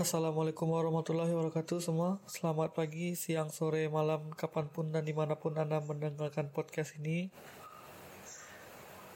Assalamualaikum 0.00 0.72
warahmatullahi 0.72 1.36
wabarakatuh 1.36 1.84
semua. 1.84 2.16
Selamat 2.24 2.72
pagi, 2.72 3.12
siang, 3.12 3.52
sore, 3.52 3.92
malam 3.92 4.32
Kapan 4.32 4.64
pun 4.72 4.88
dan 4.88 5.04
di 5.04 5.12
mana 5.12 5.36
pun 5.36 5.52
Anda 5.52 5.84
mendengarkan 5.84 6.48
podcast 6.48 6.96
ini. 6.96 7.28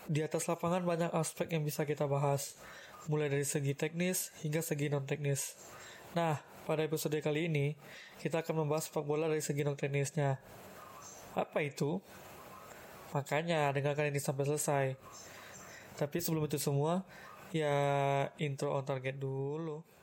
Di 0.04 0.20
atas 0.20 0.44
lapangan 0.44 0.84
banyak 0.84 1.16
aspek 1.16 1.48
yang 1.48 1.64
bisa 1.64 1.88
kita 1.88 2.04
bahas. 2.04 2.60
Mulai 3.08 3.32
dari 3.32 3.48
segi 3.48 3.72
teknis 3.72 4.36
hingga 4.44 4.60
segi 4.60 4.92
non-teknis. 4.92 5.56
Nah, 6.12 6.44
pada 6.68 6.84
episode 6.84 7.16
kali 7.24 7.48
ini 7.48 7.72
Kita 8.20 8.44
akan 8.44 8.68
membahas 8.68 8.92
sepak 8.92 9.08
bola 9.08 9.32
dari 9.32 9.40
segi 9.40 9.64
non-teknisnya. 9.64 10.36
Apa 11.40 11.64
itu? 11.64 12.04
Makanya 13.16 13.72
dengarkan 13.72 14.12
ini 14.12 14.20
sampai 14.20 14.44
selesai. 14.44 14.86
Tapi 15.96 16.16
sebelum 16.20 16.44
itu 16.44 16.60
semua 16.60 17.00
Ya 17.48 17.72
intro 18.36 18.76
on 18.76 18.84
target 18.84 19.16
dulu 19.16 19.95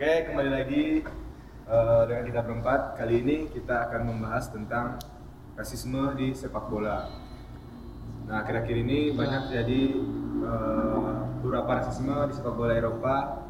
Oke, 0.00 0.32
kembali 0.32 0.48
lagi 0.48 0.84
eh, 1.68 2.02
dengan 2.08 2.24
kita 2.24 2.40
berempat. 2.40 2.96
Kali 2.96 3.20
ini 3.20 3.52
kita 3.52 3.84
akan 3.84 4.08
membahas 4.08 4.48
tentang 4.48 4.96
rasisme 5.52 6.16
di 6.16 6.32
sepak 6.32 6.72
bola. 6.72 7.04
Nah, 8.24 8.40
akhir-akhir 8.40 8.80
ini 8.80 9.12
banyak 9.12 9.52
jadi 9.52 9.82
eh, 10.40 11.12
beberapa 11.44 11.84
rasisme 11.84 12.16
di 12.16 12.32
sepak 12.32 12.54
bola 12.56 12.72
Eropa, 12.80 13.44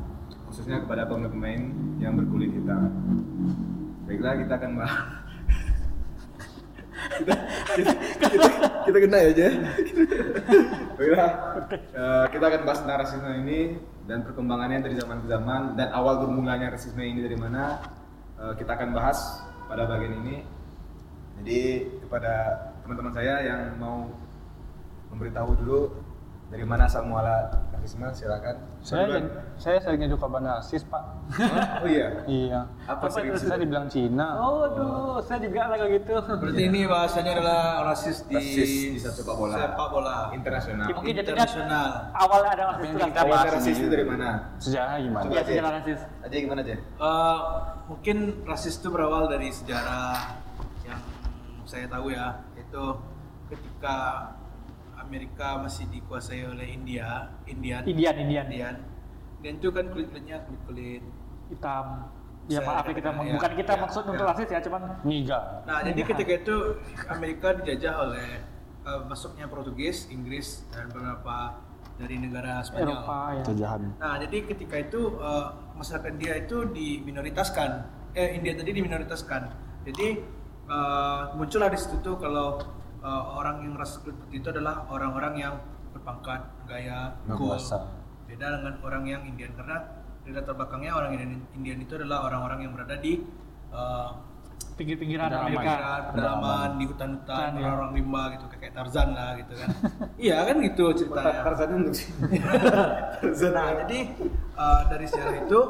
khususnya 0.50 0.82
kepada 0.82 1.06
pemain-pemain 1.06 1.70
yang 2.02 2.18
berkulit 2.18 2.50
hitam. 2.50 2.98
Baiklah, 4.10 4.34
kita 4.42 4.52
akan 4.58 4.70
bahas. 4.74 5.06
kita, 7.14 7.34
kita, 7.78 7.92
kita, 8.26 8.50
kita 8.90 8.98
kena 8.98 9.18
ya, 9.22 9.28
aja. 9.30 9.48
Baiklah, 10.98 11.30
eh, 11.70 12.24
kita 12.34 12.44
akan 12.50 12.60
bahas 12.66 12.78
tentang 12.82 12.98
rasisme 13.06 13.30
ini 13.38 13.78
dan 14.10 14.26
perkembangannya 14.26 14.82
dari 14.82 14.98
zaman 14.98 15.22
ke 15.22 15.30
zaman 15.30 15.78
dan 15.78 15.94
awal 15.94 16.26
bermulanya 16.26 16.74
rasisme 16.74 16.98
ini 16.98 17.22
dari 17.22 17.38
mana 17.38 17.78
eh, 18.42 18.58
kita 18.58 18.74
akan 18.74 18.90
bahas 18.90 19.38
pada 19.70 19.86
bagian 19.86 20.18
ini. 20.26 20.42
Jadi 21.38 21.86
kepada 22.02 22.34
teman-teman 22.82 23.14
saya 23.14 23.34
yang 23.46 23.78
mau 23.78 24.10
memberitahu 25.14 25.50
dulu 25.62 25.80
dari 26.50 26.66
mana 26.66 26.84
asal 26.84 27.06
muala 27.06 27.46
rasisme 27.72 28.02
silakan. 28.10 28.58
Saya 28.80 29.06
jadi- 29.08 29.30
saya 29.54 29.78
sering 29.78 30.02
juga 30.04 30.26
banasis 30.26 30.82
pak. 30.82 30.98
Oh 31.80 31.86
iya. 31.86 32.26
Iya. 32.26 32.60
Apa 32.84 33.06
sering 33.06 33.32
Saya 33.32 33.56
dibilang 33.56 33.86
Cina. 33.86 34.34
Oh, 34.36 34.66
aduh, 34.66 35.22
saya 35.22 35.38
juga 35.38 35.70
lah 35.70 35.86
gitu. 35.86 36.10
Berarti 36.18 36.62
ini 36.66 36.84
bahasanya 36.84 37.38
adalah 37.38 37.60
rasis 37.86 38.26
di, 38.26 38.34
Rasis 38.34 38.70
di 38.90 38.98
sepak 38.98 39.32
bola. 39.32 39.54
sepak 39.56 39.88
bola. 39.88 40.16
internasional? 40.34 40.90
Mungkin 40.90 41.12
jadinya 41.14 41.46
Internasional. 41.46 41.88
awal 42.12 42.40
ada 42.42 42.62
rasis 42.68 42.84
itu 42.84 42.98
kita 43.00 43.22
bahas 43.24 43.46
rasis 43.48 43.76
itu 43.78 43.88
dari 43.88 44.04
mana? 44.04 44.28
Sejarah 44.58 44.94
gimana? 44.98 45.22
Coba 45.22 45.32
Ya, 45.32 45.38
aja. 45.38 45.48
sejarah 45.48 45.70
rasis. 45.78 46.00
Aja 46.20 46.34
gimana 46.36 46.60
aja? 46.60 46.74
Eh, 46.76 47.38
mungkin 47.86 48.16
rasis 48.44 48.74
itu 48.76 48.88
berawal 48.90 49.24
dari 49.24 49.48
sejarah 49.48 50.34
yang 50.82 51.00
saya 51.62 51.86
tahu 51.86 52.10
ya, 52.10 52.42
itu 52.52 52.84
ketika 53.46 53.96
Amerika 55.10 55.58
masih 55.58 55.90
dikuasai 55.90 56.46
oleh 56.46 56.70
India, 56.70 57.34
Indian, 57.50 57.82
Indian, 57.82 58.14
Indian. 58.14 58.46
Indian, 58.46 58.74
dan 59.42 59.52
itu 59.58 59.68
kan 59.74 59.90
kulit 59.90 60.06
kulitnya 60.14 60.38
kulit 60.46 60.62
kulit. 60.70 61.02
Hitam. 61.50 61.86
Ya 62.46 62.62
maaf 62.62 62.86
ya 62.86 62.94
kita 62.94 63.10
ya, 63.14 63.34
bukan 63.38 63.52
kita 63.58 63.72
ya, 63.74 63.80
maksud 63.82 64.02
ya. 64.06 64.10
untuk 64.10 64.24
rasis 64.26 64.48
ya, 64.50 64.58
cuman 64.62 64.82
Niga. 65.06 65.38
Nah, 65.66 65.78
jadi 65.86 66.00
ketika 66.02 66.32
itu 66.34 66.56
Amerika 67.06 67.48
dijajah 67.58 67.94
oleh 68.06 68.28
eh, 68.86 69.00
masuknya 69.06 69.46
Portugis, 69.50 70.10
Inggris, 70.10 70.66
dan 70.70 70.90
beberapa 70.90 71.58
dari 72.00 72.16
negara 72.16 72.64
Spanyol. 72.64 72.96
Eropa 72.96 73.18
ya. 73.36 73.42
Jajahan. 73.50 73.82
Nah, 73.98 74.14
jadi 74.24 74.38
ketika 74.46 74.76
itu 74.78 75.02
eh, 75.18 75.46
masyarakat 75.74 76.12
dia 76.16 76.32
itu 76.38 76.56
diminoritaskan. 76.70 77.70
Eh, 78.14 78.38
India 78.38 78.54
tadi 78.56 78.70
diminoritaskan. 78.72 79.42
Jadi 79.90 80.08
eh, 80.70 81.22
muncullah 81.34 81.70
di 81.70 81.78
situ 81.78 81.98
tuh 82.02 82.16
kalau 82.18 82.58
eh, 83.00 83.22
orang 83.36 83.64
yang 83.64 83.74
ras 83.76 83.98
kulit 84.00 84.16
putih 84.20 84.40
itu 84.44 84.48
adalah 84.52 84.86
orang-orang 84.88 85.34
yang 85.36 85.54
berpangkat, 85.90 86.40
gaya, 86.64 87.18
cool. 87.34 87.58
Beda 88.30 88.62
dengan 88.62 88.78
orang 88.86 89.02
yang 89.08 89.22
Indian 89.26 89.50
karena 89.58 89.76
di 90.22 90.30
latar 90.30 90.54
belakangnya 90.54 90.92
orang 90.94 91.10
Indian, 91.18 91.32
Indian 91.56 91.78
itu 91.82 91.98
adalah 91.98 92.30
orang-orang 92.30 92.68
yang 92.68 92.72
berada 92.76 92.96
di 93.00 93.24
eh, 93.74 94.10
Pinggir-pinggiran. 94.80 95.28
Amerika. 95.28 96.08
pedalaman, 96.08 96.80
di 96.80 96.84
hutan-hutan, 96.88 97.52
Hutan, 97.52 97.60
ya. 97.60 97.68
orang-orang 97.68 97.92
rimba 98.00 98.22
gitu 98.32 98.44
kayak 98.48 98.72
Tarzan 98.72 99.08
lah 99.12 99.36
gitu 99.36 99.52
kan. 99.52 99.68
iya 100.24 100.38
kan 100.48 100.56
gitu 100.64 100.84
ceritanya. 100.96 101.40
Tarzan 101.44 101.68
untuk 101.76 101.94
sih. 102.00 102.08
Nah, 103.52 103.68
jadi 103.84 103.98
uh, 104.56 104.82
dari 104.88 105.04
sejarah 105.04 105.44
itu 105.44 105.60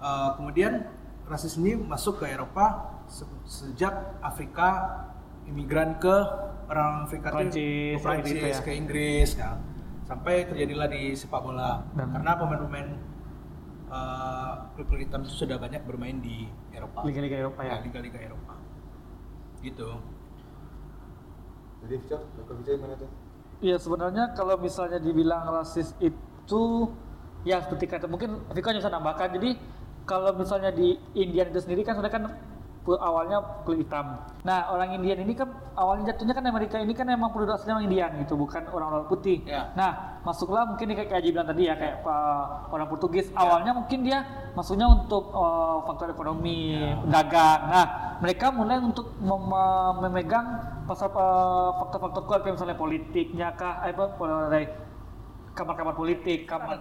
uh, 0.00 0.30
kemudian 0.40 0.88
rasis 1.28 1.60
ini 1.60 1.76
masuk 1.76 2.24
ke 2.24 2.32
Eropa 2.32 2.96
se- 3.04 3.28
sejak 3.44 4.16
Afrika 4.24 4.96
imigran 5.44 6.00
ke 6.00 6.16
orang 6.68 7.08
Afrika 7.08 7.28
itu 7.28 7.34
Prancis, 7.34 7.96
ke 7.96 8.04
Prancis, 8.04 8.32
gitu 8.32 8.46
ya. 8.46 8.58
ke 8.60 8.72
Inggris 8.76 9.28
ya. 9.36 9.50
Sampai 10.04 10.34
terjadilah 10.48 10.88
di 10.88 11.02
sepak 11.12 11.40
bola. 11.40 11.84
Dan- 11.92 12.12
Karena 12.12 12.32
pemain-pemain 12.36 12.88
uh, 13.92 14.52
kulit 14.76 15.08
hitam 15.08 15.20
itu 15.24 15.32
sudah 15.32 15.56
banyak 15.60 15.84
bermain 15.84 16.16
di 16.20 16.48
Eropa. 16.72 17.04
Liga-liga 17.04 17.36
Eropa 17.48 17.60
ya. 17.64 17.76
Ya, 17.76 17.84
liga-liga 17.84 18.18
Eropa. 18.20 18.54
Gitu. 19.60 19.88
Jadi 21.84 21.94
Victor. 22.00 22.20
Victor 22.36 22.54
gimana 22.64 22.94
tuh? 22.96 23.10
Iya 23.58 23.76
sebenarnya 23.82 24.38
kalau 24.38 24.54
misalnya 24.54 25.02
dibilang 25.02 25.50
rasis 25.50 25.90
itu 25.98 26.62
ya 27.42 27.58
seperti 27.58 27.90
kata 27.90 28.06
mungkin 28.06 28.38
Viko 28.54 28.70
bisa 28.70 28.86
nambahkan 28.86 29.34
jadi 29.34 29.58
kalau 30.06 30.30
misalnya 30.38 30.70
di 30.70 30.94
Indian 31.18 31.50
itu 31.50 31.58
sendiri 31.66 31.82
kan 31.82 31.98
sebenarnya 31.98 32.14
kan 32.14 32.24
awalnya 32.86 33.38
kulit 33.68 33.84
hitam. 33.84 34.16
Nah 34.46 34.72
orang 34.72 34.96
Indian 34.96 35.20
ini 35.20 35.36
kan 35.36 35.48
awalnya 35.76 36.14
jatuhnya 36.14 36.32
kan 36.32 36.44
Amerika 36.48 36.76
ini 36.80 36.96
kan 36.96 37.04
emang 37.10 37.34
penduduk 37.34 37.58
aslinya 37.58 37.76
orang 37.76 37.86
Indian 37.90 38.10
gitu 38.24 38.34
bukan 38.40 38.62
orang-orang 38.72 39.06
putih. 39.10 39.44
Ya. 39.44 39.72
Nah 39.76 40.20
masuklah 40.24 40.64
mungkin 40.64 40.96
kayak 40.96 41.08
kayak 41.12 41.22
bilang 41.28 41.48
tadi 41.48 41.68
ya 41.68 41.74
kayak 41.76 42.00
uh, 42.06 42.70
orang 42.72 42.88
Portugis 42.88 43.28
awalnya 43.36 43.76
mungkin 43.76 44.06
dia 44.06 44.24
masuknya 44.56 44.88
untuk 44.88 45.28
uh, 45.34 45.84
faktor 45.84 46.12
ekonomi 46.14 46.80
dagang. 47.12 47.60
Nah 47.68 47.86
mereka 48.24 48.50
mulai 48.50 48.80
untuk 48.80 49.14
mem- 49.20 49.98
memegang 50.02 50.46
pasal 50.88 51.12
uh, 51.12 51.84
faktor-faktor 51.84 52.22
kuat 52.24 52.40
kayak 52.42 52.54
misalnya 52.56 52.76
politiknya 52.80 53.48
kah 53.54 53.84
eh, 53.84 53.92
apa 53.92 54.16
dari 54.48 54.66
kamar-kamar 55.52 55.94
politik 55.94 56.48
kamar 56.48 56.80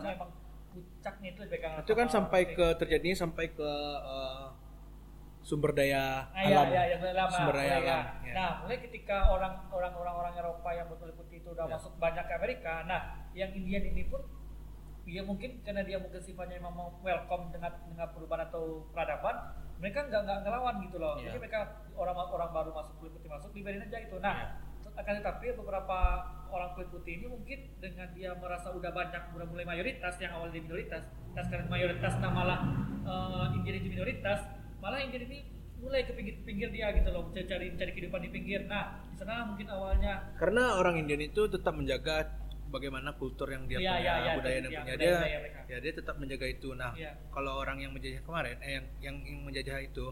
puncaknya 0.71 1.27
itu 1.33 1.41
dipegang 1.45 1.71
Itu 1.81 1.93
kan 1.93 2.07
sampai 2.09 2.41
ke 2.53 2.65
terjadinya 2.77 3.17
sampai 3.17 3.45
ke 3.53 3.69
uh, 4.01 4.56
sumber 5.47 5.71
daya 5.71 6.27
Ah, 6.35 6.43
iya, 6.43 6.59
alam. 6.59 6.67
iya, 6.67 6.81
yang 6.91 6.99
lama. 7.15 7.31
sumber 7.31 7.55
daya 7.55 7.67
mulai, 7.71 7.79
alam. 7.79 7.87
ya. 7.87 8.27
ya. 8.27 8.33
Nah, 8.35 8.49
mulai 8.59 8.77
ketika 8.83 9.17
orang 9.31 9.53
orang 9.71 9.93
orang 9.95 10.15
orang 10.19 10.33
Eropa 10.35 10.69
yang 10.75 10.91
berkulit 10.91 11.15
putih 11.15 11.39
itu 11.39 11.49
udah 11.55 11.65
Ya. 11.65 11.73
masuk 11.73 11.95
banyak 11.95 12.23
ke 12.27 12.33
Amerika, 12.35 12.73
nah 12.83 13.01
yang 13.31 13.55
Indian 13.55 13.83
ini 13.87 14.03
pun 14.05 14.19
ya 15.07 15.23
mungkin 15.23 15.63
karena 15.63 15.87
dia 15.87 15.95
mungkin 15.97 16.19
sifatnya 16.19 16.59
memang 16.59 16.75
mau 16.75 16.89
welcome 16.99 17.47
dengan 17.47 17.71
dengan 17.87 18.11
perubahan 18.11 18.43
atau 18.45 18.91
peradaban, 18.91 19.35
mereka 19.79 20.03
nggak 20.03 20.21
nggak 20.21 20.39
ngelawan 20.43 20.75
gitu 20.83 20.97
loh. 20.99 21.15
Ya. 21.15 21.31
Jadi 21.31 21.37
mereka 21.39 21.59
orang 21.95 22.15
orang 22.19 22.49
baru 22.51 22.71
masuk 22.75 22.93
kulit 22.99 23.15
putih 23.15 23.31
masuk 23.31 23.49
dibiarin 23.51 23.81
aja 23.81 23.97
gitu. 24.03 24.19
Nah, 24.19 24.35
Ya. 24.35 24.47
akan 24.97 25.13
tetapi 25.15 25.55
beberapa 25.55 25.97
orang 26.49 26.75
kulit 26.75 26.91
putih 26.91 27.23
ini 27.23 27.25
mungkin 27.25 27.59
dengan 27.77 28.11
dia 28.11 28.35
merasa 28.35 28.67
udah 28.67 28.91
banyak 28.91 29.31
udah 29.31 29.47
mulai 29.47 29.63
mayoritas 29.63 30.17
yang 30.17 30.33
awalnya 30.33 30.59
minoritas, 30.59 31.07
nah 31.31 31.39
sekarang 31.39 31.69
mayoritas 31.69 32.17
nah 32.17 32.27
malah 32.27 32.59
eh, 33.05 33.55
Indian 33.55 33.77
itu 33.77 33.93
minoritas, 33.93 34.43
malah 34.79 34.99
Indian 34.99 35.23
ini 35.25 35.39
mulai 35.77 36.01
ke 36.01 36.11
pinggir-pinggir 36.11 36.69
dia 36.69 36.89
gitu 36.91 37.09
loh, 37.09 37.21
mencari 37.23 37.45
cari 37.45 37.65
cari 37.71 37.91
kehidupan 37.91 38.19
di 38.19 38.29
pinggir. 38.29 38.65
Nah, 38.65 38.83
di 39.05 39.15
sana 39.15 39.45
mungkin 39.45 39.67
awalnya 39.67 40.33
Karena 40.35 40.73
orang 40.73 40.97
Indian 40.97 41.21
itu 41.23 41.45
tetap 41.45 41.71
menjaga 41.71 42.33
bagaimana 42.67 43.13
kultur 43.13 43.47
yang 43.47 43.63
dia 43.65 43.77
Iya, 43.77 43.85
punya, 43.87 43.95
iya, 43.95 44.13
iya, 44.17 44.31
budaya 44.35 44.55
yang 44.55 44.65
punya 44.65 44.81
budaya- 44.83 44.97
dia, 44.97 45.15
budaya 45.15 45.65
ya 45.67 45.77
dia 45.79 45.93
tetap 45.93 46.15
menjaga 46.17 46.45
itu. 46.45 46.69
Nah, 46.73 46.91
Iya. 46.93 47.11
kalau 47.29 47.53
orang 47.55 47.77
yang 47.79 47.91
menjajah 47.91 48.21
kemarin, 48.21 48.57
eh, 48.59 48.71
yang 48.73 48.85
yang 48.99 49.15
ingin 49.23 49.43
menjajah 49.45 49.77
itu, 49.79 50.05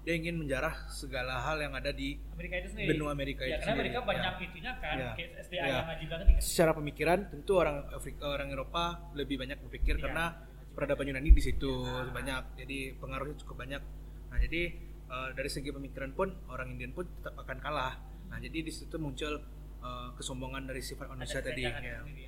dia 0.00 0.14
ingin 0.16 0.36
menjarah 0.36 0.72
segala 0.88 1.36
hal 1.36 1.58
yang 1.58 1.74
ada 1.74 1.90
di 1.90 2.16
Amerika 2.32 2.54
itu 2.56 2.68
sendiri. 2.70 2.88
Benua 2.88 3.10
Amerika 3.10 3.42
ya, 3.42 3.48
itu 3.50 3.54
karena 3.58 3.66
sendiri. 3.66 3.88
Amerika 3.90 4.00
banyak 4.06 4.32
Ya. 4.32 4.46
itunya 4.46 4.72
kan, 4.78 4.96
Ya. 4.96 5.10
SDA 5.36 5.58
Ya. 5.58 5.66
yang 5.68 5.86
ngaji 5.86 6.04
banget 6.08 6.26
kan. 6.30 6.40
secara 6.40 6.72
pemikiran 6.72 7.18
tentu 7.28 7.52
orang 7.54 7.76
Afrika 7.90 8.24
orang 8.26 8.48
Eropa 8.48 8.84
lebih 9.12 9.36
banyak 9.36 9.58
berpikir 9.60 9.94
Iya. 9.94 10.02
karena 10.06 10.24
peradaban 10.70 11.04
Yunani 11.04 11.28
di 11.28 11.42
situ 11.42 11.72
banyak 12.08 12.56
jadi 12.56 12.78
pengaruhnya 12.96 13.36
cukup 13.36 13.56
banyak 13.58 13.82
nah 14.28 14.38
jadi 14.38 14.62
eh, 15.08 15.28
dari 15.32 15.50
segi 15.50 15.70
pemikiran 15.72 16.12
pun 16.12 16.28
orang 16.52 16.74
Indian 16.76 16.92
pun 16.92 17.04
tetap 17.08 17.34
akan 17.38 17.58
kalah. 17.58 17.94
Nah 18.28 18.38
jadi 18.38 18.60
di 18.60 18.72
situ 18.72 18.96
muncul 19.00 19.40
eh, 19.80 20.08
kesombongan 20.16 20.68
dari 20.68 20.82
sifat 20.84 21.06
manusia 21.08 21.40
Ada 21.40 21.52
tadi 21.52 21.62
ya, 21.64 21.72
sendiri. 21.76 22.26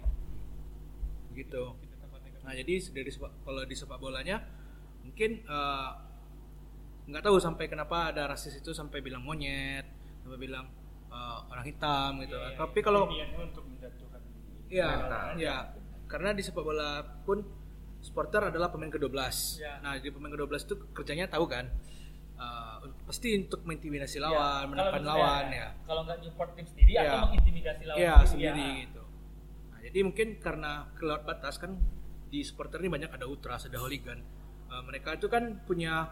gitu. 1.37 1.65
Nah 2.41 2.53
jadi 2.57 2.75
dari 2.91 3.11
kalau 3.45 3.63
di 3.69 3.77
sepak 3.77 3.99
bolanya 4.01 4.41
mungkin 5.05 5.45
eh, 5.45 5.91
nggak 7.11 7.23
tahu 7.27 7.37
sampai 7.43 7.67
kenapa 7.67 8.15
ada 8.15 8.31
rasis 8.31 8.63
itu 8.63 8.71
sampai 8.71 9.03
bilang 9.03 9.27
monyet 9.27 9.85
sampai 10.25 10.39
bilang 10.41 10.67
eh, 11.13 11.39
orang 11.53 11.65
hitam 11.69 12.21
gitu. 12.25 12.37
Iya, 12.39 12.49
iya, 12.55 12.59
tapi 12.59 12.79
kalau 12.81 13.11
Niatnya 13.11 13.41
untuk 13.45 13.65
menjatuhkan 13.69 14.21
Iya, 14.71 14.89
ya. 15.35 15.57
Karena 16.07 16.31
di 16.31 16.43
sepak 16.47 16.63
bola 16.63 17.03
pun 17.27 17.43
supporter 18.01 18.49
adalah 18.49 18.69
pemain 18.69 18.89
ke-12. 18.89 19.17
Ya. 19.59 19.79
Nah, 19.81 19.97
di 19.97 20.09
pemain 20.09 20.31
ke-12 20.31 20.61
itu 20.65 20.75
kerjanya 20.93 21.29
tahu 21.29 21.47
kan? 21.47 21.69
eh, 22.41 22.77
pasti 23.05 23.37
untuk 23.37 23.69
mengintimidasi 23.69 24.17
Ya, 24.17 24.25
lawan, 24.25 24.65
kalau 24.65 24.69
menekan 24.73 25.03
lawan 25.05 25.45
ya. 25.53 25.69
Kalau 25.85 26.09
nggak 26.09 26.19
support 26.25 26.57
tim 26.57 26.65
sendiri 26.65 26.97
Ya. 26.97 27.13
atau 27.13 27.29
mengintimidasi 27.29 27.83
lawan 27.85 28.01
Iya, 28.01 28.15
sendiri, 28.25 28.33
sendiri 28.33 28.65
ya. 28.65 28.81
gitu. 28.89 29.03
Nah, 29.69 29.79
jadi 29.85 29.99
mungkin 30.01 30.29
karena 30.41 30.73
kelewat 30.97 31.23
batas 31.23 31.61
kan 31.61 31.77
di 32.27 32.41
supporter 32.41 32.81
ini 32.81 32.89
banyak 32.89 33.13
ada 33.13 33.29
ultras, 33.29 33.69
ada 33.69 33.77
hooligan. 33.77 34.25
Eh, 34.73 34.83
mereka 34.89 35.13
itu 35.13 35.29
kan 35.29 35.61
punya 35.69 36.09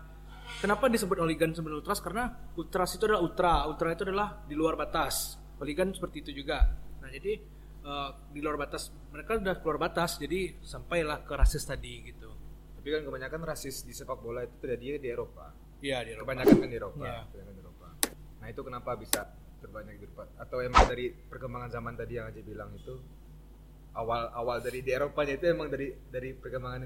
kenapa 0.61 0.93
disebut 0.93 1.17
hooligan 1.17 1.56
sebelum 1.56 1.81
ultras 1.81 2.05
karena 2.05 2.29
ultras 2.61 2.93
itu 2.93 3.08
adalah 3.08 3.25
ultra, 3.25 3.64
ultra 3.64 3.88
itu 3.88 4.05
adalah 4.05 4.44
di 4.44 4.52
luar 4.52 4.76
batas. 4.76 5.40
Hooligan 5.56 5.96
seperti 5.96 6.29
itu 6.29 6.44
juga. 6.44 6.61
Nah, 7.00 7.08
jadi 7.08 7.40
eh, 7.88 8.11
di 8.37 8.40
luar 8.44 8.56
batas 8.61 8.93
mereka 9.08 9.40
udah 9.40 9.56
keluar 9.64 9.79
batas 9.88 10.20
jadi 10.20 10.61
sampailah 10.61 11.25
ke 11.25 11.32
rasis 11.32 11.64
tadi 11.64 12.12
gitu. 12.12 12.29
Tapi 12.79 12.88
kan 12.93 13.02
kebanyakan 13.08 13.40
rasis 13.49 13.82
di 13.82 13.96
sepak 13.96 14.20
bola 14.20 14.44
itu 14.44 14.55
terjadi 14.61 15.00
di 15.00 15.08
Eropa. 15.08 15.50
Iya, 15.81 16.05
di 16.05 16.11
Eropa. 16.14 16.37
Kebanyakan 16.37 16.56
kan 16.61 16.69
di 16.69 16.79
Eropa. 16.79 17.05
Iya. 17.05 17.20
Kebanyakan 17.32 17.55
di 17.55 17.62
Eropa. 17.64 17.87
Nah 18.38 18.46
itu 18.46 18.61
kenapa 18.62 18.90
bisa 19.00 19.20
terbanyak 19.58 19.94
di 19.99 20.05
Eropa? 20.06 20.25
Atau 20.37 20.56
emang 20.61 20.85
dari 20.87 21.06
perkembangan 21.11 21.70
zaman 21.73 21.93
tadi 21.96 22.12
yang 22.20 22.26
Aji 22.29 22.40
bilang 22.44 22.70
itu 22.76 22.94
awal 23.96 24.31
awal 24.37 24.62
dari 24.62 24.85
di 24.85 24.90
Eropanya 24.94 25.35
itu 25.35 25.46
emang 25.50 25.73
dari 25.73 25.90
dari 26.12 26.31
perkembangan 26.37 26.82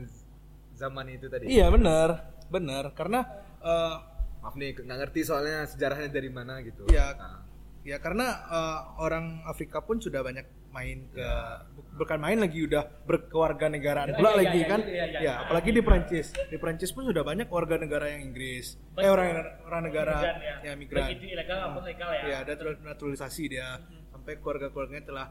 zaman 0.79 1.05
itu 1.11 1.27
tadi. 1.29 1.51
Iya, 1.51 1.69
benar. 1.69 2.09
Benar, 2.49 2.93
karena 2.93 3.21
eh, 3.61 3.97
Maaf 4.43 4.59
nih 4.59 4.75
nggak 4.75 4.99
ngerti 5.07 5.21
soalnya 5.23 5.63
sejarahnya 5.71 6.11
dari 6.11 6.27
mana 6.27 6.59
gitu. 6.67 6.91
Iya. 6.91 7.15
Nah, 7.15 7.43
Ya 7.83 7.99
karena 7.99 8.27
eh, 8.47 8.81
orang 9.03 9.43
Afrika 9.43 9.83
pun 9.83 9.99
sudah 9.99 10.23
banyak 10.23 10.47
main 10.73 11.05
ke 11.09 11.29
bu- 11.77 11.85
bukan 12.01 12.19
main 12.19 12.41
lagi 12.41 12.65
udah 12.65 12.83
berkewarga 13.05 13.69
negaraan 13.69 14.09
Ya, 14.11 14.17
pula 14.17 14.31
ya, 14.33 14.37
lagi 14.41 14.59
ya, 14.59 14.67
kan. 14.67 14.81
ya, 14.81 14.89
ya, 14.89 15.05
ya. 15.07 15.21
Ya, 15.21 15.33
apalagi 15.45 15.71
di 15.71 15.83
Perancis. 15.85 16.27
Di 16.33 16.57
Perancis 16.57 16.91
pun 16.91 17.05
sudah 17.05 17.21
banyak 17.21 17.45
warga 17.47 17.77
negara 17.77 18.09
yang 18.09 18.25
Inggris. 18.27 18.81
Eh 18.97 19.07
orang 19.07 19.37
orang 19.63 19.83
negara 19.85 20.17
Migran, 20.17 20.37
ya. 20.41 20.57
ya 20.65 20.73
migran. 20.75 21.05
Baik 21.05 21.17
itu 21.17 21.27
ilegal 21.31 21.57
maupun 21.63 21.85
legal 21.85 22.09
ya. 22.11 22.23
Ya, 22.25 22.37
ada 22.41 22.53
naturalisasi 22.83 23.43
dia 23.47 23.69
sampai 24.09 24.33
keluarga-keluarganya 24.37 25.05
telah 25.05 25.27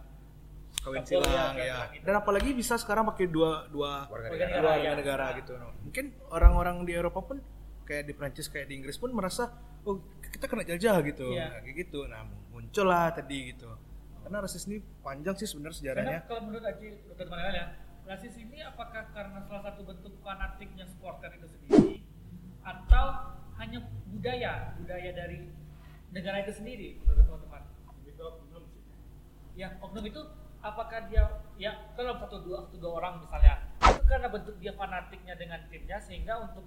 kawin 0.79 1.03
Kampung, 1.03 1.25
silang 1.25 1.53
ya, 1.57 1.65
ya. 1.65 1.79
gitu. 1.91 2.03
Dan 2.05 2.13
apalagi 2.15 2.49
bisa 2.53 2.73
sekarang 2.77 3.03
pakai 3.05 3.25
dua 3.27 3.65
dua 3.67 4.05
warga 4.07 4.27
negara. 4.29 4.37
dua 4.37 4.47
negara, 4.47 4.69
warga 4.69 4.85
ya. 4.85 4.93
negara 4.95 5.25
gitu. 5.37 5.51
Mungkin 5.81 6.05
orang-orang 6.29 6.75
di 6.85 6.93
Eropa 6.93 7.19
pun 7.19 7.37
kayak 7.83 8.05
di 8.05 8.13
Prancis 8.13 8.47
kayak 8.47 8.69
di 8.69 8.77
Inggris 8.77 8.95
pun 8.95 9.09
merasa 9.11 9.49
oh 9.83 9.97
kita 10.23 10.45
kena 10.45 10.61
jajah 10.63 11.01
gitu. 11.03 11.33
Iya. 11.33 11.49
Nah, 11.49 11.59
kayak 11.59 11.75
gitu. 11.81 11.99
Nah, 12.05 12.21
muncul 12.49 12.85
lah 12.85 13.09
tadi 13.09 13.51
gitu. 13.51 13.67
Karena 14.31 14.47
rasis 14.47 14.63
ini 14.63 14.79
panjang 15.03 15.35
sih 15.35 15.43
sebenarnya 15.43 15.75
sejarahnya. 15.75 16.23
Karena 16.23 16.29
kalau 16.31 16.41
menurut 16.47 16.63
Aji 16.63 16.87
Dr. 17.03 17.27
Manel 17.27 17.51
ya, 17.51 17.65
rasis 18.07 18.31
ini 18.39 18.63
apakah 18.63 19.11
karena 19.11 19.43
salah 19.43 19.59
satu 19.67 19.83
bentuk 19.83 20.15
fanatiknya 20.23 20.87
supporter 20.87 21.35
itu 21.35 21.51
sendiri 21.51 21.99
atau 22.63 23.35
hanya 23.59 23.83
budaya 24.07 24.71
budaya 24.79 25.11
dari 25.11 25.51
negara 26.15 26.47
itu 26.47 26.55
sendiri 26.55 27.03
menurut 27.03 27.27
teman-teman? 27.27 27.63
Itu 28.07 28.25
belum 28.47 28.63
sih. 28.71 28.81
Ya, 29.59 29.75
oknum 29.83 30.07
itu 30.07 30.23
apakah 30.63 31.11
dia 31.11 31.27
ya 31.59 31.91
kalau 31.99 32.15
satu 32.15 32.39
dua 32.39 32.63
satu 32.71 32.79
dua 32.79 33.03
orang 33.03 33.19
misalnya 33.27 33.67
itu 33.83 34.03
karena 34.07 34.31
bentuk 34.31 34.55
dia 34.63 34.71
fanatiknya 34.79 35.35
dengan 35.35 35.59
timnya 35.67 35.99
sehingga 35.99 36.39
untuk 36.39 36.63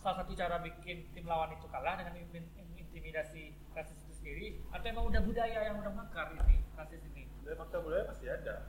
salah 0.00 0.24
satu 0.24 0.32
cara 0.32 0.64
bikin 0.64 1.04
tim 1.12 1.28
lawan 1.28 1.52
itu 1.52 1.68
kalah 1.68 2.00
dengan 2.00 2.16
intimidasi 2.80 3.52
rasis 3.76 4.05
sendiri 4.26 4.58
atau 4.74 4.86
emang 4.90 5.06
udah 5.06 5.22
budaya 5.22 5.58
yang 5.70 5.78
udah 5.78 5.92
mengakar 5.94 6.34
ini 6.34 6.58
rasis 6.74 6.98
ini 7.14 7.30
Dari 7.46 7.54
fakta 7.54 7.78
budaya 7.78 8.02
pasti 8.10 8.26
ada. 8.26 8.66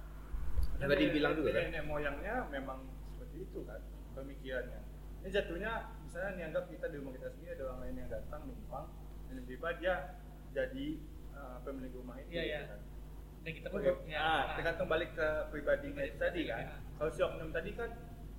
Yang 0.78 0.90
tadi 0.94 1.06
bilang 1.10 1.34
juga 1.34 1.50
kan? 1.50 1.62
Nenek 1.66 1.84
moyangnya 1.90 2.36
memang 2.54 2.80
seperti 3.10 3.38
itu 3.42 3.60
kan 3.66 3.82
pemikirannya. 4.14 4.82
Ini 5.26 5.30
jatuhnya 5.34 5.72
misalnya 6.06 6.32
dianggap 6.38 6.70
kita 6.70 6.86
di 6.94 6.96
rumah 7.02 7.14
kita 7.18 7.28
sendiri 7.34 7.52
ada 7.58 7.64
orang 7.74 7.80
lain 7.82 7.96
yang 8.06 8.10
datang 8.14 8.42
numpang 8.46 8.86
dan 9.26 9.34
tiba-tiba 9.42 9.70
dia 9.82 9.96
jadi 10.54 10.86
uh, 11.34 11.58
pemilik 11.66 11.94
rumah 11.98 12.16
itu. 12.22 12.30
Iya, 12.38 12.44
iya. 12.46 12.60
gitu 12.62 12.70
kan. 12.70 12.82
dan 13.48 13.52
kita 13.58 13.68
pun 13.72 13.80
ya, 13.82 13.94
Nah, 14.22 14.44
tergantung 14.60 14.90
balik 14.92 15.10
ke 15.18 15.28
pribadinya 15.50 16.04
itu 16.06 16.18
tadi 16.22 16.42
kan. 16.46 16.64
Ya. 16.70 16.78
Kalau 17.02 17.10
si 17.10 17.20
oknum 17.26 17.50
tadi 17.50 17.74
kan 17.74 17.90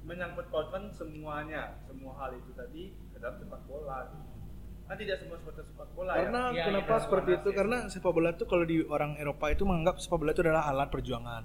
menyangkut 0.07 0.47
pautkan 0.55 0.87
semuanya, 0.95 1.83
semua 1.83 2.15
hal 2.23 2.39
itu 2.39 2.55
tadi 2.55 2.95
ke 3.11 3.19
dalam 3.19 3.43
sepak 3.43 3.67
bola. 3.67 4.07
Kan 4.89 4.97
tidak 4.97 5.21
semua 5.21 5.37
supporter 5.37 5.65
sepak 5.69 5.89
bola 5.93 6.13
Karena 6.17 6.41
ya. 6.49 6.53
Iya, 6.57 6.65
kenapa 6.73 6.95
iya, 6.97 7.03
seperti 7.05 7.31
rasis. 7.31 7.41
itu? 7.45 7.49
Karena 7.53 7.77
sepak 7.93 8.13
bola 8.17 8.29
itu 8.33 8.45
kalau 8.49 8.65
di 8.65 8.77
orang 8.89 9.13
Eropa 9.21 9.47
itu 9.53 9.63
menganggap 9.69 10.01
sepak 10.01 10.17
bola 10.17 10.33
itu 10.33 10.41
adalah 10.41 10.65
alat 10.65 10.89
perjuangan. 10.89 11.43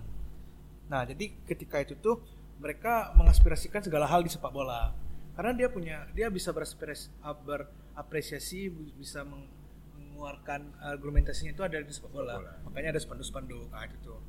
Nah, 0.87 1.01
jadi 1.03 1.25
ketika 1.43 1.83
itu 1.83 1.99
tuh 1.99 2.23
mereka 2.63 3.11
mengaspirasikan 3.19 3.83
segala 3.83 4.07
hal 4.07 4.23
di 4.23 4.31
sepak 4.31 4.51
bola. 4.55 4.95
Karena 5.35 5.51
dia 5.51 5.67
punya 5.67 6.07
dia 6.15 6.31
bisa 6.31 6.55
berapresiasi 6.55 8.71
bisa 8.95 9.27
meng- 9.27 9.51
mengeluarkan 9.91 10.79
argumentasinya 10.79 11.51
itu 11.51 11.63
ada 11.67 11.83
di 11.83 11.91
sepak 11.91 12.15
bola. 12.15 12.39
bola. 12.39 12.53
Makanya 12.69 12.95
ada 12.95 13.01
spanduk-spanduk 13.03 13.67
nah, 13.73 13.83
itu 13.83 13.97
tuh. 13.99 14.19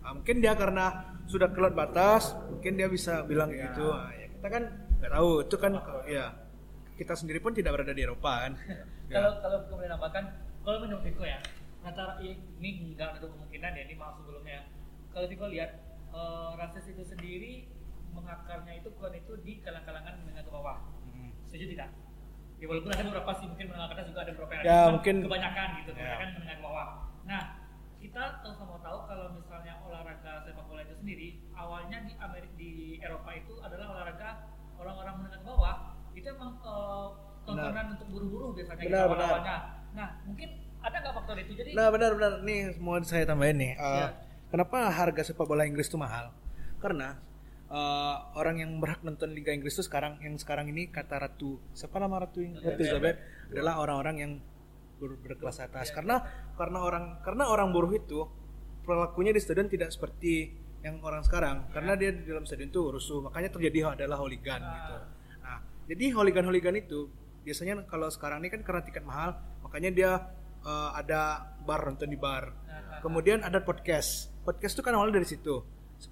Nah, 0.00 0.16
mungkin 0.16 0.40
dia 0.40 0.56
karena 0.56 1.12
sudah 1.28 1.52
keluar 1.52 1.72
batas, 1.72 2.32
mungkin 2.48 2.80
dia 2.80 2.88
bisa 2.88 3.20
bilang 3.28 3.52
kayak 3.52 3.72
gitu. 3.72 3.88
Nah, 3.92 4.12
ya 4.12 4.26
kita 4.32 4.48
kan 4.48 4.62
nggak 5.00 5.12
tahu, 5.12 5.30
itu 5.44 5.56
kan 5.60 5.72
ya 6.08 6.24
kita 6.94 7.12
sendiri 7.12 7.38
pun 7.38 7.50
tidak 7.50 7.74
berada 7.74 7.90
di 7.90 8.02
Eropa 8.02 8.32
kan. 8.40 8.52
Ya. 9.06 9.14
kalau 9.16 9.32
kalau 9.40 9.58
kemudian 9.66 9.90
nambahkan 9.90 10.24
kalau 10.60 10.78
menurut 10.80 11.02
Viko 11.02 11.22
ya 11.22 11.38
antara 11.82 12.16
ini 12.18 12.94
nggak 12.94 13.08
ada 13.14 13.18
kemungkinan 13.20 13.70
ya 13.70 13.82
ini 13.84 13.94
maaf 13.94 14.16
sebelumnya 14.16 14.64
kalau 15.10 15.26
Viko 15.26 15.46
lihat 15.46 15.70
eh, 16.08 16.50
rasis 16.56 16.86
itu 16.88 17.02
sendiri 17.02 17.68
mengakarnya 18.10 18.78
itu 18.78 18.88
kan 18.94 19.10
itu 19.10 19.32
di 19.42 19.58
kalangan-kalangan 19.60 20.22
menengah 20.22 20.42
ke 20.42 20.50
bawah 20.50 20.78
Hmm. 21.04 21.30
setuju 21.44 21.66
tidak 21.70 21.90
ya 22.56 22.66
walaupun 22.66 22.90
ada 22.90 23.02
beberapa 23.04 23.30
sih 23.34 23.46
mungkin 23.46 23.66
menengah 23.68 23.86
ke 23.86 23.94
atas 23.94 24.06
juga 24.08 24.20
ada 24.22 24.32
beberapa 24.32 24.52
yang 24.54 24.64
Ya, 24.64 24.80
mungkin- 24.88 25.20
kebanyakan 25.22 25.68
gitu 25.78 25.90
Ya. 25.90 25.98
kebanyakan 25.98 26.28
menengah 26.32 26.54
ke 26.54 26.62
bawah 26.62 26.88
nah 27.24 27.42
kita 27.98 28.22
tahu 28.40 28.52
sama 28.52 28.76
tahu 28.80 28.98
kalau 29.04 29.26
misalnya 29.32 29.72
olahraga 29.80 30.32
sepak 30.42 30.64
bola 30.64 30.80
itu 30.80 30.94
sendiri 30.94 31.28
awalnya 31.52 31.98
di 32.02 32.12
Amerika 32.16 32.54
di 32.54 32.72
Eropa 32.98 33.30
itu 33.30 33.54
adalah 33.60 33.86
olahraga 33.90 34.30
orang-orang 34.74 35.14
menengah 35.20 35.38
ke 35.38 35.46
bawah 35.46 35.76
itu 36.24 36.32
emang 36.32 36.56
eh, 36.56 37.06
tontonan 37.44 37.86
untuk 37.92 38.08
buru-buru 38.08 38.46
biasanya 38.56 38.80
Benar, 38.80 39.04
gitu 39.04 39.12
benar. 39.12 39.60
nah 39.92 40.08
mungkin 40.24 40.48
ada 40.80 40.96
nggak 41.00 41.14
faktor 41.16 41.36
itu 41.40 41.52
jadi 41.52 41.70
Nah 41.76 41.86
benar-benar 41.92 42.32
nih 42.44 42.60
mau 42.80 42.96
saya 43.04 43.24
tambahin 43.28 43.56
nih. 43.60 43.72
Uh, 43.76 43.84
Ya. 43.84 44.08
Kenapa 44.48 44.86
harga 44.86 45.22
sepak 45.26 45.48
bola 45.48 45.66
Inggris 45.66 45.88
itu 45.90 45.98
mahal? 45.98 46.30
Karena 46.78 47.18
uh, 47.66 48.16
orang 48.38 48.62
yang 48.62 48.70
berhak 48.78 49.02
nonton 49.02 49.34
Liga 49.34 49.50
Inggris 49.50 49.74
itu 49.74 49.82
sekarang 49.82 50.20
yang 50.22 50.38
sekarang 50.38 50.70
ini 50.70 50.92
kata 50.92 51.18
Ratu 51.18 51.58
siapa 51.74 51.98
nama 51.98 52.22
Ratu 52.22 52.38
Ratu 52.38 52.78
Elizabeth 52.78 53.18
adalah 53.50 53.82
orang-orang 53.82 54.16
yang 54.20 54.32
ber- 55.00 55.18
berkelas 55.20 55.58
atas. 55.58 55.90
Karena 55.90 56.22
karena 56.54 56.78
orang 56.80 57.04
karena 57.24 57.50
orang 57.50 57.72
buruh 57.74 57.92
itu 57.92 58.22
perilakunya 58.84 59.32
di 59.34 59.40
stadion 59.42 59.66
tidak 59.66 59.90
seperti 59.90 60.52
yang 60.84 61.00
orang 61.02 61.24
sekarang. 61.24 61.66
Karena 61.72 61.96
dia 61.96 62.12
di 62.12 62.22
dalam 62.28 62.44
stadion 62.44 62.68
itu 62.70 62.80
rusuh, 62.92 63.24
makanya 63.24 63.50
terjadi 63.56 63.96
adalah 63.98 64.20
hooligan 64.20 64.60
gitu. 64.60 64.94
Nah, 65.84 65.92
jadi 65.92 66.16
hooligan-hooligan 66.16 66.80
itu 66.80 67.12
biasanya 67.44 67.84
kalau 67.84 68.08
sekarang 68.08 68.40
ini 68.40 68.48
kan 68.48 68.64
karena 68.64 68.80
tiket 68.80 69.04
mahal, 69.04 69.36
makanya 69.60 69.90
dia 69.92 70.10
eh, 70.64 70.90
ada 70.96 71.52
bar 71.60 71.84
nonton 71.84 72.08
di 72.08 72.16
bar. 72.16 72.56
Kemudian 73.04 73.44
ada 73.44 73.60
podcast. 73.60 74.32
Podcast 74.48 74.80
itu 74.80 74.82
kan 74.84 74.96
awalnya 74.96 75.20
dari 75.20 75.28
situ. 75.28 75.60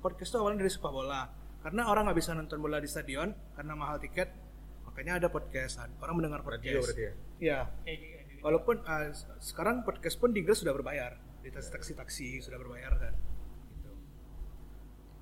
Podcast 0.04 0.28
itu 0.28 0.36
awalnya 0.36 0.60
dari 0.60 0.72
sepak 0.72 0.92
bola. 0.92 1.24
Karena 1.64 1.88
orang 1.88 2.04
nggak 2.04 2.18
bisa 2.20 2.36
nonton 2.36 2.60
bola 2.60 2.76
di 2.76 2.88
stadion 2.90 3.32
karena 3.56 3.72
mahal 3.72 3.96
tiket, 3.96 4.28
makanya 4.84 5.16
ada 5.16 5.32
podcast. 5.32 5.80
Orang 6.04 6.20
mendengar 6.20 6.44
podcast. 6.44 6.68
Radio 6.68 6.84
berarti 6.84 7.02
ya? 7.08 7.12
Iya. 7.40 7.60
gitu. 8.28 8.44
Walaupun 8.44 8.76
eh, 8.84 9.16
sekarang 9.40 9.88
podcast 9.88 10.20
pun 10.20 10.36
di 10.36 10.44
Inggris 10.44 10.60
sudah 10.60 10.76
berbayar. 10.76 11.16
Di 11.40 11.48
taksi-taksi 11.48 12.44
sudah 12.44 12.60
berbayar 12.60 12.92
kan. 13.00 13.14
Gitu. 13.72 13.92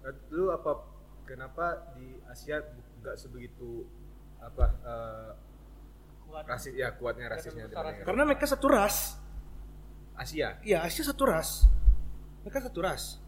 Nah, 0.02 0.12
Dulu 0.26 0.46
apa 0.50 0.72
kenapa 1.22 1.94
di 1.94 2.18
Asia 2.26 2.58
nggak 2.98 3.14
sebegitu 3.14 3.86
apa 4.40 4.64
eh, 4.82 5.30
Kuat. 6.30 6.44
rasis 6.46 6.72
ya 6.72 6.94
kuatnya 6.94 7.26
rasisnya 7.26 7.66
dibanding 7.66 8.06
Karena 8.06 8.22
mereka 8.22 8.46
satu 8.46 8.70
ras. 8.70 9.18
Asia. 10.14 10.60
Iya, 10.62 10.84
Asia 10.84 11.02
satu 11.02 11.24
ras. 11.26 11.64
Mereka 12.44 12.70
satu 12.70 12.78
ras. 12.84 13.18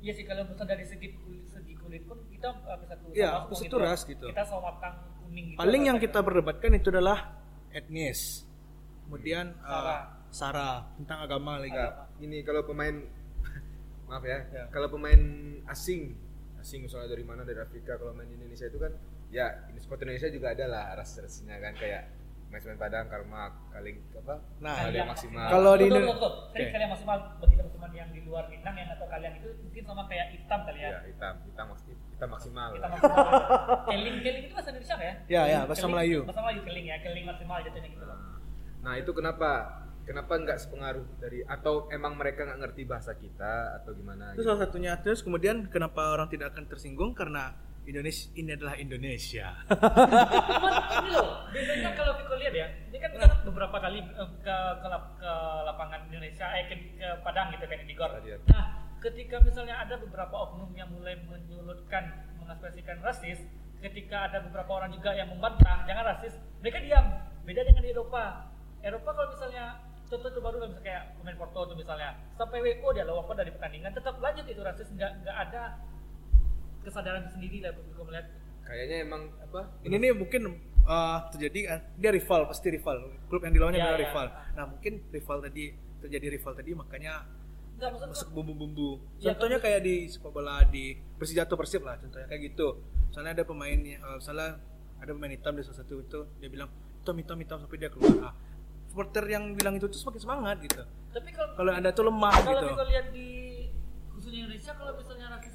Iya 0.00 0.12
sih 0.16 0.24
kalau 0.24 0.48
misalnya 0.48 0.72
dari 0.74 0.84
segi 0.88 1.12
kulit, 1.14 1.44
segi 1.46 1.76
kulit 1.76 2.02
pun 2.08 2.18
kita 2.32 2.48
uh, 2.50 2.80
satu 2.80 3.04
Iya, 3.12 3.44
sama 3.46 3.54
satu 3.54 3.76
ras 3.78 4.00
gitu. 4.02 4.26
Kita 4.32 4.42
sama 4.42 4.72
matang 4.72 4.94
kuning 5.22 5.52
gitu. 5.54 5.58
Paling 5.60 5.82
yang 5.86 5.98
kita 6.00 6.18
perdebatkan 6.24 6.70
itu 6.74 6.88
adalah 6.90 7.38
etnis. 7.70 8.48
Kemudian 9.06 9.52
eh, 9.52 9.68
Sara. 9.68 9.96
sara 10.32 10.70
tentang 10.98 11.18
agama 11.22 11.60
lagi. 11.60 11.70
Enggak, 11.70 11.92
ini 12.18 12.38
kalau 12.42 12.62
pemain 12.64 12.94
maaf 14.08 14.24
ya, 14.24 14.38
Ya. 14.50 14.64
kalau 14.72 14.88
pemain 14.88 15.20
asing, 15.68 16.16
asing 16.58 16.82
misalnya 16.82 17.12
dari 17.12 17.22
mana 17.22 17.44
dari 17.44 17.60
Afrika 17.60 17.94
kalau 17.94 18.10
main 18.10 18.26
di 18.26 18.34
Indonesia 18.34 18.66
itu 18.66 18.80
kan 18.80 18.90
ya 19.30 19.46
ini 19.70 19.78
sport 19.78 20.02
Indonesia 20.02 20.28
juga 20.28 20.52
ada 20.52 20.64
lah 20.66 20.84
ras-rasnya 20.98 21.56
kan 21.58 21.74
kayak 21.78 22.02
Maisman 22.50 22.74
Padang, 22.82 23.06
Karma, 23.06 23.46
Kaling 23.70 24.02
apa? 24.10 24.42
Nah, 24.58 24.90
Kalian 24.90 25.06
maksimal. 25.06 25.46
Kalau 25.54 25.72
di 25.78 25.86
Betul, 25.86 26.02
Indo- 26.02 26.10
betul, 26.10 26.18
betul. 26.18 26.32
Jadi 26.50 26.62
Oke. 26.66 26.72
kalian 26.74 26.90
maksimal 26.90 27.16
bagi 27.38 27.54
teman-teman 27.54 27.90
yang 27.94 28.08
di 28.10 28.20
luar 28.26 28.44
Minang 28.50 28.74
yang 28.74 28.90
atau 28.90 29.06
kalian 29.06 29.32
itu 29.38 29.48
mungkin 29.62 29.82
sama 29.86 30.02
kayak 30.10 30.26
hitam 30.34 30.60
kali 30.66 30.78
ya. 30.82 30.88
ya 30.90 31.00
hitam, 31.06 31.34
hitam 31.46 31.66
maksimal, 31.70 32.02
hitam 32.10 32.28
maksimal. 32.34 32.68
Kita 32.74 32.88
maksimal. 32.90 33.24
keling, 33.86 34.16
keling 34.18 34.42
itu 34.50 34.54
bahasa 34.58 34.70
Indonesia 34.74 34.96
ya? 34.98 35.14
Ya, 35.30 35.42
ya, 35.46 35.60
bahasa 35.62 35.86
Melayu. 35.86 36.18
Bahasa 36.26 36.42
Melayu 36.42 36.60
keling 36.66 36.86
ya, 36.90 36.96
keling 37.06 37.24
maksimal 37.30 37.56
jatuhnya 37.62 37.88
gitu 37.94 38.04
loh. 38.04 38.18
Nah 38.82 38.92
itu 38.98 39.10
kenapa? 39.14 39.50
Kenapa 40.00 40.32
nggak 40.42 40.58
sepengaruh 40.58 41.06
dari 41.22 41.46
atau 41.46 41.86
emang 41.94 42.18
mereka 42.18 42.42
nggak 42.42 42.58
ngerti 42.66 42.82
bahasa 42.82 43.14
kita 43.14 43.78
atau 43.78 43.94
gimana? 43.94 44.34
Itu 44.34 44.42
gitu? 44.42 44.50
salah 44.50 44.66
satunya. 44.66 44.98
Terus 44.98 45.22
kemudian 45.22 45.70
kenapa 45.70 46.18
orang 46.18 46.26
tidak 46.26 46.50
akan 46.50 46.66
tersinggung 46.66 47.14
karena 47.14 47.54
Indonesia 47.88 48.26
ini 48.36 48.50
adalah 48.52 48.74
Indonesia. 48.76 49.46
Cuman 49.66 50.72
ini 51.00 51.10
loh, 51.16 51.48
biasanya 51.48 51.90
kalau 51.96 52.12
Viko 52.20 52.34
lihat 52.36 52.54
ya, 52.54 52.66
ini 52.92 52.96
kan 53.00 53.10
kita 53.16 53.26
beberapa 53.48 53.76
kali 53.80 53.98
eh, 54.04 54.30
ke, 54.44 54.56
ke, 54.84 54.88
ke 55.16 55.32
lapangan 55.64 56.00
Indonesia, 56.12 56.46
eh 56.54 56.64
ke, 56.68 56.76
ke 57.00 57.08
Padang 57.24 57.48
gitu 57.56 57.64
kan 57.64 57.78
di 57.80 57.94
Gor. 57.96 58.10
Stadion. 58.12 58.40
Nah, 58.52 58.64
ketika 59.00 59.36
misalnya 59.40 59.80
ada 59.80 59.96
beberapa 59.96 60.34
oknum 60.36 60.70
yang 60.76 60.92
mulai 60.92 61.16
menyulutkan, 61.24 62.04
mengekspresikan 62.36 63.00
rasis, 63.00 63.40
ketika 63.80 64.28
ada 64.28 64.44
beberapa 64.44 64.70
orang 64.76 64.92
juga 64.92 65.16
yang 65.16 65.32
membantah, 65.32 65.82
jangan 65.88 66.04
rasis, 66.16 66.36
mereka 66.60 66.78
diam. 66.84 67.06
Beda 67.48 67.64
dengan 67.64 67.82
di 67.82 67.90
Eropa. 67.96 68.52
Eropa 68.84 69.10
kalau 69.16 69.28
misalnya 69.32 69.80
contoh 70.10 70.28
itu 70.28 70.40
baru 70.42 70.56
misalnya 70.58 70.82
kayak 70.82 71.02
pemain 71.22 71.38
Porto 71.38 71.60
itu 71.70 71.74
misalnya 71.78 72.10
sampai 72.34 72.58
WO 72.58 72.88
dia 72.90 73.06
lolos 73.06 73.30
dari 73.30 73.54
pertandingan 73.54 73.94
tetap 73.94 74.18
lanjut 74.18 74.42
itu 74.42 74.58
rasis 74.58 74.90
nggak 74.90 75.22
nggak 75.22 75.36
ada 75.48 75.78
kesadaran 76.80 77.24
sendiri 77.26 77.60
lah 77.60 77.72
Viko 77.74 78.02
melihat 78.02 78.26
Kayaknya 78.60 78.96
emang 79.02 79.22
apa? 79.36 79.60
ini 79.82 79.96
nih 79.98 80.12
mungkin 80.14 80.42
uh, 80.82 81.18
terjadi 81.34 81.58
kan 81.66 81.78
dia 81.98 82.10
rival 82.10 82.46
pasti 82.46 82.70
rival. 82.70 82.96
Klub 83.26 83.42
yang 83.42 83.50
dilawannya 83.50 83.78
Ya, 83.78 83.84
adalah 83.84 83.98
ya. 83.98 84.04
rival. 84.06 84.26
Nah 84.54 84.64
mungkin 84.66 84.92
rival 85.10 85.38
tadi 85.40 85.64
terjadi 85.98 86.26
rival 86.30 86.52
tadi 86.54 86.70
makanya 86.72 87.14
nggak 87.76 87.88
maksud 87.90 88.08
masuk 88.14 88.28
bumbu-bumbu. 88.30 88.90
Ya, 89.18 89.32
contohnya 89.32 89.58
kalau- 89.58 89.74
kayak 89.74 89.80
di 89.82 89.94
sepak 90.06 90.30
bola 90.30 90.62
di 90.64 90.94
Persija 91.18 91.44
atau 91.44 91.56
Persib 91.58 91.82
lah 91.82 91.98
contohnya 91.98 92.26
kayak 92.26 92.42
gitu. 92.46 92.78
Misalnya 93.10 93.30
ada 93.34 93.42
pemain 93.42 93.78
uh, 93.98 94.16
misalnya 94.16 94.48
ada 95.00 95.10
pemain 95.10 95.32
hitam 95.32 95.52
di 95.56 95.62
salah 95.64 95.78
satu 95.80 95.94
itu 95.98 96.20
dia 96.38 96.48
bilang 96.48 96.68
hitam 97.00 97.16
hitam 97.16 97.36
hitam 97.40 97.56
sampai 97.58 97.76
dia 97.76 97.90
keluar. 97.90 98.30
Ah, 98.30 98.34
supporter 98.86 99.24
yang 99.26 99.54
bilang 99.54 99.74
itu 99.74 99.86
tuh 99.86 99.98
semakin 99.98 100.20
semangat 100.20 100.56
gitu. 100.62 100.82
Tapi 101.10 101.30
kalau 101.34 101.52
kalau 101.58 101.72
anda 101.74 101.90
tuh 101.90 102.06
lemah 102.06 102.34
kalau 102.38 102.54
gitu. 102.54 102.66
kita 102.70 102.84
lihat 102.86 103.06
di 103.10 103.28
khususnya 104.10 104.38
Indonesia 104.44 104.72
kalau 104.74 104.92
misalnya 104.94 105.26
rasis 105.32 105.54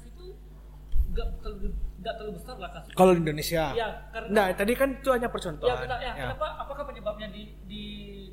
nggak 1.16 1.28
terlalu 1.40 1.68
nggak 1.96 2.14
terlalu 2.14 2.32
besar 2.36 2.54
lah 2.56 2.70
kasus 2.70 2.90
kalau 2.92 3.12
di 3.12 3.20
Indonesia 3.20 3.62
Iya, 3.72 3.88
karena- 4.10 4.30
nah 4.30 4.46
tadi 4.52 4.72
kan 4.72 4.88
itu 4.94 5.08
hanya 5.08 5.22
ya, 5.22 5.32
percontohan 5.32 5.78
kita, 5.80 5.96
ya, 5.96 6.04
Ya. 6.06 6.24
kenapa 6.28 6.46
apakah 6.60 6.84
penyebabnya 6.84 7.28
di 7.28 7.42
di 7.64 7.82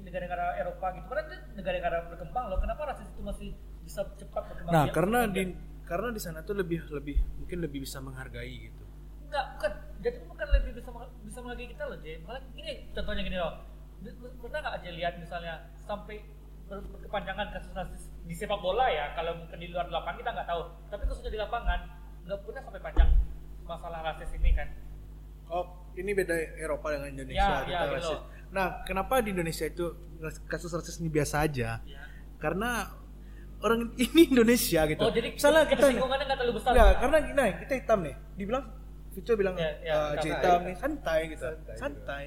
negara-negara 0.04 0.46
Eropa 0.58 0.86
gitu 0.92 1.06
karena 1.08 1.22
itu 1.24 1.36
negara-negara 1.56 1.98
berkembang 2.08 2.46
loh 2.46 2.60
kenapa 2.60 2.82
rasis 2.86 3.08
itu 3.08 3.22
masih 3.22 3.50
bisa 3.82 4.02
cepat 4.14 4.44
berkembang 4.46 4.74
Nah, 4.74 4.84
Ya, 4.86 4.92
karena 4.92 5.20
ya. 5.22 5.32
di 5.32 5.42
karena 5.84 6.08
di 6.10 6.20
sana 6.20 6.40
tuh 6.42 6.56
lebih 6.56 6.80
lebih 6.90 7.18
mungkin 7.38 7.58
lebih 7.60 7.80
bisa 7.82 8.00
menghargai 8.00 8.56
gitu. 8.64 8.84
Enggak, 9.26 9.46
bukan. 9.54 9.72
Jadi 10.00 10.18
bukan 10.24 10.48
lebih 10.54 10.72
bisa 10.74 10.90
bisa 11.22 11.40
menghargai 11.40 11.68
kita 11.68 11.84
loh, 11.86 11.98
Jay. 12.00 12.16
Malah 12.20 12.40
gini, 12.52 12.74
contohnya 12.92 13.22
gini 13.22 13.36
loh. 13.36 13.54
Pernah 14.38 14.60
nggak 14.62 14.76
aja 14.80 14.90
lihat 14.92 15.14
misalnya 15.18 15.54
sampai 15.80 16.24
ber- 16.66 16.88
berkepanjangan 16.88 17.48
kasus 17.52 17.72
rasis 17.74 18.04
di 18.22 18.32
sepak 18.32 18.60
bola 18.60 18.88
ya, 18.88 19.12
kalau 19.12 19.36
mungkin 19.36 19.58
di 19.58 19.68
luar 19.68 19.88
lapangan 19.88 20.18
kita 20.18 20.30
nggak 20.32 20.48
tahu. 20.48 20.62
Tapi 20.88 21.04
khususnya 21.04 21.32
di 21.32 21.40
lapangan 21.42 21.80
nggak 22.24 22.40
pernah 22.44 22.62
sampai 22.64 22.82
panjang 22.82 23.10
masalah 23.64 24.00
rasis 24.12 24.32
ini 24.40 24.52
kan. 24.56 24.68
Oh, 25.52 25.66
ini 26.00 26.12
beda 26.16 26.36
Eropa 26.58 26.88
dengan 26.96 27.10
Indonesia 27.14 27.40
Ya, 27.40 27.62
kita 27.68 27.72
ya, 27.72 27.80
gitu 27.84 27.96
rasis. 28.00 28.20
Nah, 28.54 28.68
kenapa 28.88 29.14
di 29.22 29.30
Indonesia 29.36 29.66
itu 29.68 29.86
kasus 30.48 30.72
rasis 30.72 30.98
ini 31.04 31.10
biasa 31.12 31.44
aja? 31.44 31.84
Ya. 31.84 32.04
Karena 32.40 32.90
orang 33.64 33.92
ini 34.06 34.22
Indonesia 34.32 34.82
gitu. 34.88 35.02
Oh, 35.04 35.12
jadi 35.12 35.36
Misalnya 35.36 35.64
kita 35.68 35.90
ketersinggungannya 35.90 36.26
nggak 36.28 36.40
terlalu 36.40 36.56
besar. 36.60 36.72
Ya, 36.76 36.88
karena 37.00 37.18
nah, 37.34 37.48
kita 37.60 37.74
hitam 37.76 38.00
nih. 38.04 38.16
Dibilang 38.40 38.66
Vito 39.14 39.34
bilang 39.38 39.54
Ya, 39.54 39.70
ya, 39.86 39.94
"Ah, 39.94 40.10
santai. 40.18 40.24
J 40.24 40.26
hitam 40.34 40.60
nih 40.66 40.76
santai 40.76 41.20
gitu. 41.30 41.46
Santai, 41.46 41.76
Santai. 41.78 42.24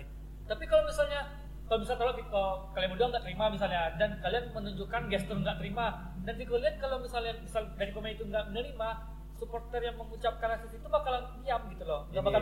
Tapi 0.47 0.65
kalau 0.71 0.87
misalnya 0.87 1.21
kalau 1.67 1.79
misalnya 1.83 2.00
kalau, 2.07 2.15
kalau 2.31 2.50
kalian 2.79 2.91
berdua 2.95 3.09
nggak 3.11 3.25
terima 3.26 3.45
misalnya 3.50 3.83
dan 3.99 4.11
kalian 4.23 4.45
menunjukkan 4.55 5.03
gestur 5.11 5.37
nggak 5.43 5.59
terima 5.59 6.15
dan 6.23 6.35
lihat 6.38 6.76
kalau 6.79 7.03
misalnya 7.03 7.35
misal 7.43 7.67
dari 7.75 7.91
pemain 7.91 8.15
itu 8.15 8.23
nggak 8.23 8.45
menerima 8.55 8.88
supporter 9.37 9.81
yang 9.85 9.97
mengucapkan 10.00 10.57
rasis 10.57 10.73
itu 10.73 10.88
bakalan 10.88 11.28
diam 11.40 11.62
gitu 11.69 11.85
loh. 11.85 12.09
Nggak 12.11 12.23
Ini, 12.25 12.28
bakal 12.28 12.40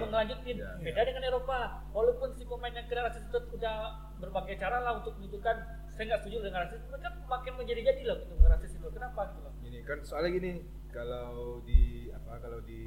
ya. 0.55 0.71
beda 0.81 1.01
dengan 1.05 1.23
Eropa. 1.27 1.59
Walaupun 1.91 2.29
si 2.39 2.43
pemain 2.47 2.75
yang 2.75 2.87
kena 2.87 3.11
rasis 3.11 3.23
itu 3.27 3.39
udah 3.59 3.77
berbagai 4.23 4.57
cara 4.57 4.79
lah 4.81 5.03
untuk 5.03 5.19
menunjukkan 5.19 5.57
saya 5.95 6.05
nggak 6.11 6.21
setuju 6.27 6.51
dengan 6.51 6.67
rasis 6.67 6.83
mereka 6.91 7.09
makin 7.31 7.53
menjadi-jadi 7.59 8.03
loh 8.07 8.17
gitu 8.23 8.35
rasis 8.47 8.73
itu. 8.75 8.87
Kenapa 8.95 9.21
gitu 9.35 9.41
loh? 9.43 9.53
Gini 9.63 9.79
kan 9.83 9.99
soalnya 10.07 10.31
gini, 10.35 10.53
kalau 10.95 11.63
di 11.67 12.11
apa 12.15 12.33
kalau 12.39 12.61
di 12.63 12.83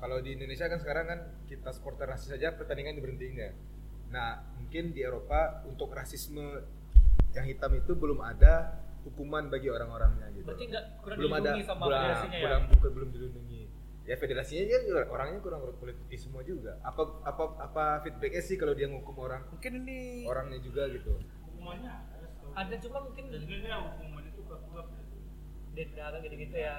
kalau 0.00 0.16
di 0.24 0.32
Indonesia 0.32 0.64
kan 0.64 0.80
sekarang 0.80 1.04
kan 1.04 1.20
kita 1.44 1.68
supporter 1.76 2.08
rasis 2.08 2.32
saja 2.32 2.56
pertandingan 2.56 2.96
diberhentiin 2.96 3.36
ya. 3.36 3.52
Nah, 4.10 4.42
mungkin 4.56 4.96
di 4.96 5.04
Eropa 5.04 5.62
untuk 5.68 5.92
rasisme 5.92 6.64
yang 7.36 7.46
hitam 7.46 7.70
itu 7.78 7.92
belum 7.94 8.18
ada 8.24 8.79
hukuman 9.00 9.48
bagi 9.48 9.68
orang-orangnya 9.68 10.26
gitu. 10.32 10.44
berarti 10.44 10.64
nggak 10.66 10.84
kurang 11.00 11.16
belum 11.18 11.30
ada 11.30 11.38
dilindungi 11.40 11.64
sama 11.64 11.82
kurang, 11.82 12.02
federasinya 12.02 12.36
ya 12.36 12.42
kurang 12.42 12.62
bukan 12.68 12.90
belum 12.92 13.10
dilindungi. 13.10 13.62
Ya 14.00 14.14
federasinya 14.16 14.64
ya 14.66 14.78
orangnya 15.06 15.38
kurang 15.40 15.60
kulit 15.76 15.96
putih 15.96 16.18
semua 16.18 16.42
juga. 16.42 16.72
Apa 16.82 17.02
apa 17.22 17.42
apa 17.60 17.84
feedbacknya 18.02 18.42
sih 18.42 18.56
kalau 18.56 18.74
dia 18.74 18.86
ngukum 18.86 19.16
orang 19.18 19.42
Mungkin 19.48 19.72
ini 19.80 20.26
orangnya 20.26 20.58
juga 20.58 20.88
gitu. 20.88 21.14
hukumannya 21.46 21.92
ada 22.50 22.74
cuma 22.76 22.98
mungkin 23.00 23.24
dan 23.28 23.38
sebenarnya 23.38 23.76
hukuman 23.78 24.22
itu 24.26 24.40
kuat-kuat 24.42 24.86
denda 25.70 26.02
atau 26.08 26.18
gitu-gitu 26.20 26.56
ya 26.56 26.76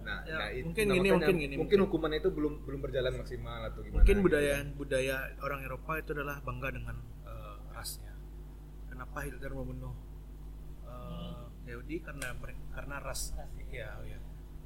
Nah, 0.00 0.24
Ya, 0.24 0.32
nah, 0.32 0.48
itu- 0.48 0.64
mungkin 0.64 0.84
nah, 0.88 0.94
gini, 0.96 1.00
makanya 1.04 1.16
mungkin 1.20 1.36
gini, 1.36 1.54
mungkin 1.60 1.78
hukuman 1.84 2.12
itu 2.16 2.28
belum 2.32 2.52
belum 2.64 2.80
berjalan 2.80 3.12
maksimal 3.20 3.60
atau 3.68 3.80
gimana. 3.84 3.96
mungkin 4.00 4.16
gitu. 4.16 4.24
budaya 4.24 4.54
budaya 4.72 5.16
orang 5.44 5.60
Eropa 5.60 5.92
itu 6.00 6.10
adalah 6.16 6.36
bangga 6.40 6.68
dengan 6.72 6.96
eh, 7.28 7.56
rasnya. 7.70 8.12
Kenapa 8.88 9.16
Hitler 9.20 9.52
membunuh 9.52 9.92
Yahudi 11.70 11.96
karena 12.02 12.26
karena 12.74 12.96
ras. 12.98 13.32
Ya, 13.70 13.94
ya. 14.02 14.18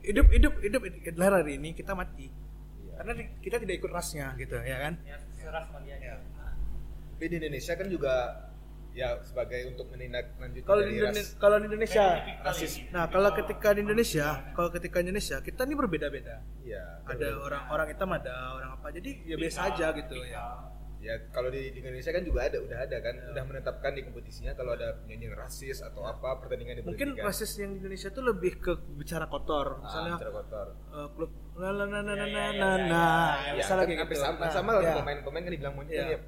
Hidup 0.05 0.27
hidup 0.33 0.55
hidup 0.61 0.83
Hitler 0.85 1.33
hari 1.33 1.61
ini 1.61 1.73
kita 1.73 1.93
mati. 1.93 2.29
Iya. 2.29 2.93
Karena 3.01 3.13
kita 3.41 3.57
tidak 3.61 3.75
ikut 3.81 3.91
rasnya 3.93 4.33
gitu, 4.37 4.57
ya 4.61 4.77
kan? 4.81 4.95
ya 5.05 5.17
dia 5.37 5.51
Ya. 6.01 6.15
Tapi 7.15 7.25
di 7.31 7.37
Indonesia 7.41 7.73
kan 7.77 7.87
juga 7.89 8.15
ya 8.95 9.19
sebagai 9.27 9.75
untuk 9.75 9.91
menindaklanjuti 9.91 10.63
Kalau 10.63 10.83
di 10.83 10.87
dari 10.87 10.99
Indone- 11.03 11.19
ras 11.19 11.35
kalau 11.35 11.57
di 11.59 11.67
Indonesia, 11.67 12.05
rasis. 12.47 12.73
nah 12.95 13.11
kalau 13.11 13.31
ketika 13.35 13.69
di 13.75 13.81
Indonesia, 13.83 14.27
kalau 14.55 14.71
ketika 14.71 14.97
di 15.03 15.05
Indonesia 15.11 15.37
kita 15.43 15.61
ini 15.67 15.75
berbeda-beda. 15.75 16.37
Iya. 16.63 16.85
Ada 17.03 17.27
orang-orang 17.43 17.87
hitam, 17.91 18.11
ada 18.15 18.33
orang 18.55 18.71
apa. 18.79 18.87
Jadi 18.95 19.11
ya 19.27 19.37
biasa 19.37 19.61
aja 19.75 19.87
gitu 19.99 20.15
ya. 20.23 20.43
Ya 21.05 21.21
kalau 21.29 21.53
di, 21.53 21.69
di 21.69 21.85
Indonesia 21.85 22.09
kan 22.09 22.25
juga 22.25 22.49
ada, 22.49 22.57
udah 22.59 22.79
ada 22.81 22.97
kan, 22.99 23.13
udah 23.29 23.45
menetapkan 23.45 23.93
di 23.93 24.01
kompetisinya 24.03 24.57
kalau 24.57 24.73
ada 24.73 24.97
penyanyi 24.99 25.29
yang 25.29 25.37
rasis 25.37 25.85
atau 25.85 26.01
apa 26.01 26.41
pertandingan 26.41 26.81
Mungkin 26.81 27.21
rasis 27.21 27.61
yang 27.61 27.77
di 27.77 27.85
Indonesia 27.85 28.09
itu 28.09 28.23
lebih 28.25 28.53
ke 28.57 28.73
bicara 28.97 29.29
kotor. 29.29 29.79
Ah, 29.79 29.85
Misalnya 29.85 30.13
bicara 30.17 30.33
kotor. 30.33 30.67
eh, 30.73 31.09
klub 31.13 31.31
la 31.55 31.71
la 31.71 31.85
la 31.85 32.01
la 32.01 32.15
la 32.17 32.17
Ya, 32.17 32.25
ya, 32.25 32.25
la 32.25 32.41
ya, 32.41 32.53
la 32.57 32.71
ya, 32.73 32.89
la 32.89 33.09
Ya, 33.45 33.53
misalnya 33.53 33.85
kan 33.85 33.93
kayak 33.93 34.01
sampai 34.01 34.09
gitu. 34.09 34.25
sama, 34.25 34.41
Nah, 34.41 34.51
sama 34.51 34.71
lah 34.73 34.81
ya. 34.83 34.95
pemain-pemain 34.97 35.43
kan 35.45 35.53
dibilang 35.53 35.75
monyet 35.77 35.93
Ya. 35.95 36.07
ya. 36.09 36.19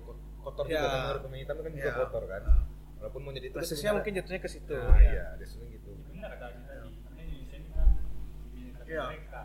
kotor 0.45 0.65
Ya. 0.69 0.77
juga 0.77 0.89
kan 0.93 1.19
pemain 1.25 1.41
hitam 1.41 1.57
kan 1.57 1.73
juga 1.73 1.89
Ya. 1.89 1.95
kotor 1.97 2.23
kan. 2.29 2.43
Walaupun 2.97 3.21
monyet 3.25 3.43
itu 3.43 3.55
kan 3.57 3.63
Rasisnya 3.65 3.91
mungkin 3.97 4.13
jatuhnya 4.15 4.39
ke 4.39 4.49
situ. 4.49 4.77
Nah, 4.77 4.99
ya. 5.01 5.11
iya, 5.11 5.25
gitu. 5.41 5.91
benar 6.07 6.31
kata 6.37 6.47
tadi 6.53 6.93
karena 7.01 7.23
Indonesia 7.25 7.73
kan 7.73 7.89
lebih 8.77 8.93
Iya. 8.93 9.05
Kita 9.09 9.43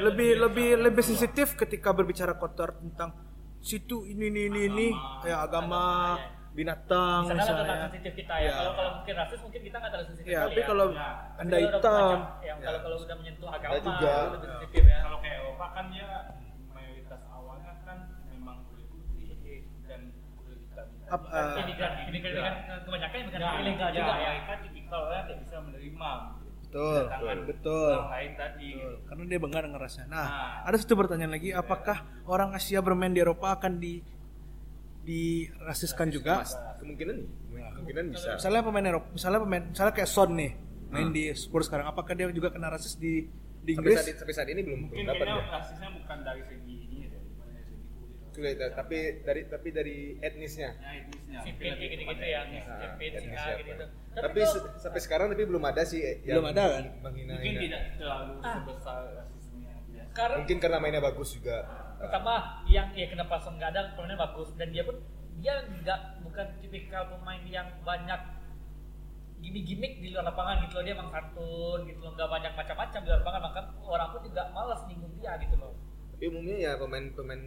Lebih 0.00 0.30
lebih 0.38 0.68
lebih 0.80 1.02
sensitif 1.02 1.56
ketika 1.56 1.90
berbicara 1.90 2.34
kotor 2.34 2.76
tentang 2.76 3.10
situ 3.60 3.96
ini 4.04 4.24
ini 4.26 4.42
ini 4.46 4.60
ini 4.66 4.86
Agama. 4.88 5.22
ya 5.22 5.36
agama 5.40 5.82
Agama, 6.16 6.38
binatang 6.50 7.20
lah 7.22 7.30
tentang 7.30 7.46
misalnya. 7.54 7.76
sensitif 7.86 8.12
kita 8.16 8.34
ya. 8.34 8.42
Ya. 8.42 8.54
Kalau 8.58 8.72
kalau 8.74 8.90
mungkin 8.96 9.14
rasis 9.16 9.40
mungkin 9.40 9.60
kita 9.62 9.76
nggak 9.76 9.90
terlalu 9.90 10.08
sensitif 10.08 10.28
Ya, 10.28 10.40
tapi 10.42 10.56
ya. 10.56 10.66
kalau 10.66 10.86
Ya. 10.86 11.08
Tapi 11.30 11.40
anda 11.40 11.56
udah 11.56 11.60
hitam, 11.70 12.16
yang 12.40 12.58
ya. 12.58 12.64
kalau 12.64 12.78
kalau 12.80 12.96
udah 12.98 13.16
menyentuh 13.16 13.48
agama 13.48 13.74
juga. 13.78 14.10
itu 14.10 14.28
lebih 14.30 14.48
sensitif 14.50 14.82
ya. 14.84 14.98
kalau 15.00 15.18
kayak 15.20 15.36
Eropa 15.38 15.66
kan 15.70 15.84
dia 15.88 16.08
mayoritas 16.68 17.20
awalnya 17.28 17.72
kan 17.82 17.98
memang 18.26 18.56
kulit 18.66 18.86
putih 18.88 19.28
dan 19.84 20.00
kulit 20.36 20.58
hitam 20.62 20.86
Ap- 21.06 21.28
Kan 21.28 21.44
eh, 21.52 21.62
Imigran, 21.62 21.92
imigran 22.06 22.32
Ya. 22.32 22.42
kan 22.42 22.54
kebanyakan 22.82 23.16
imigran 23.20 23.40
Ya, 23.40 23.50
ilegal 23.60 23.88
ya, 23.88 23.94
juga 23.94 24.14
ya. 24.14 24.28
mereka 24.32 24.52
tipikal 24.60 25.00
orang 25.06 25.24
yang 25.26 25.40
bisa 25.40 25.56
menerima 25.60 26.10
betul 26.70 27.02
kedatangan 27.02 27.38
betul. 27.50 27.90
orang 27.90 28.12
lain 28.14 28.32
tadi 28.38 28.68
Betul. 28.78 28.94
Karena 29.10 29.22
dia 29.26 29.38
bangga 29.42 29.58
dengan 29.66 29.80
rasanya. 29.82 30.06
Nah, 30.06 30.22
Nah. 30.22 30.68
ada 30.70 30.76
satu 30.78 30.94
pertanyaan 30.94 31.32
lagi, 31.34 31.50
apakah 31.50 31.98
orang 32.24 32.54
Asia 32.54 32.78
bermain 32.78 33.10
di 33.10 33.18
Eropa 33.18 33.58
akan 33.58 33.72
di 33.76 33.98
dirasiskan 35.00 36.08
juga? 36.08 36.44
Mas, 36.44 36.54
kemungkinan 36.78 37.16
kemungkinan 37.50 38.04
bisa. 38.14 38.28
Misalnya 38.38 38.62
pemain 38.62 38.86
Eropa, 38.86 39.06
misalnya 39.10 39.40
pemain, 39.40 39.62
misalnya 39.66 39.92
kayak 39.92 40.10
Son 40.10 40.30
nih, 40.30 40.52
main 40.88 41.08
di 41.10 41.22
Spurs 41.34 41.66
sekarang, 41.66 41.86
apakah 41.88 42.12
dia 42.14 42.30
juga 42.30 42.50
kena 42.50 42.70
rasis 42.70 42.94
di 42.94 43.26
di 43.60 43.74
Sampai 43.74 43.92
Inggris? 43.92 43.96
saat, 44.00 44.16
sampai 44.16 44.34
saat 44.34 44.48
ini 44.48 44.60
belum 44.62 44.78
mungkin 44.86 44.96
belum 44.96 45.10
dapat 45.10 45.26
ya. 45.26 45.42
rasisnya 45.52 45.88
bukan 45.92 46.18
dari 46.22 46.42
segi 46.46 46.79
ya 48.42 48.52
Sulit, 48.52 48.72
tapi 48.72 48.96
dari 49.20 49.42
tapi 49.46 49.68
dari 49.70 49.96
etnisnya. 50.18 50.70
Ya, 50.74 50.90
etnisnya. 50.98 51.38
Sipil 51.40 51.72
gitu-gitu 51.74 52.24
ya, 52.24 52.40
Ah, 52.40 52.78
sipil, 52.94 53.10
gitu. 53.62 53.84
Tapi, 54.10 54.40
se- 54.42 54.64
sampai 54.76 55.00
sekarang 55.00 55.26
tapi 55.28 55.44
belum 55.44 55.62
ada 55.62 55.82
sih 55.82 56.02
Belum 56.26 56.50
ada, 56.50 56.64
kan? 56.72 56.84
menghina 57.00 57.32
Mungkin 57.36 57.54
tidak 57.60 57.82
terlalu 57.94 58.34
sebesar 58.40 59.00
rasisme 59.16 59.58
yang 59.62 59.80
biasa. 59.86 60.12
Karena 60.12 60.36
Mungkin 60.38 60.58
karena 60.58 60.78
mainnya 60.78 61.00
bagus 61.00 61.30
juga. 61.32 61.56
pertama 62.00 62.34
yang 62.64 62.88
ya 62.92 63.06
kenapa 63.06 63.36
ada 63.38 63.92
pemainnya 63.92 64.16
bagus 64.18 64.48
dan 64.56 64.72
dia 64.72 64.80
pun 64.80 64.96
dia 65.36 65.52
nggak 65.60 66.00
bukan 66.22 66.46
tipikal 66.58 67.04
pemain 67.06 67.44
yang 67.44 67.68
banyak 67.80 68.20
gimmick-gimmick 69.38 70.00
di 70.00 70.08
luar 70.08 70.24
lapangan 70.26 70.64
gitu 70.64 70.74
loh 70.76 70.82
dia 70.82 70.94
emang 70.94 71.08
santun 71.08 71.78
gitu 71.84 72.00
loh 72.00 72.12
nggak 72.12 72.24
banyak 72.26 72.52
macam-macam 72.54 72.98
di 72.98 73.08
luar 73.08 73.20
lapangan 73.20 73.42
maka 73.42 73.60
orang 73.82 74.08
pun 74.10 74.20
juga 74.22 74.42
malas 74.50 74.80
nyinggung 74.86 75.12
dia 75.14 75.32
gitu 75.38 75.56
loh 75.56 75.72
Tapi 76.10 76.24
umumnya 76.26 76.56
ya 76.58 76.72
pemain-pemain 76.76 77.42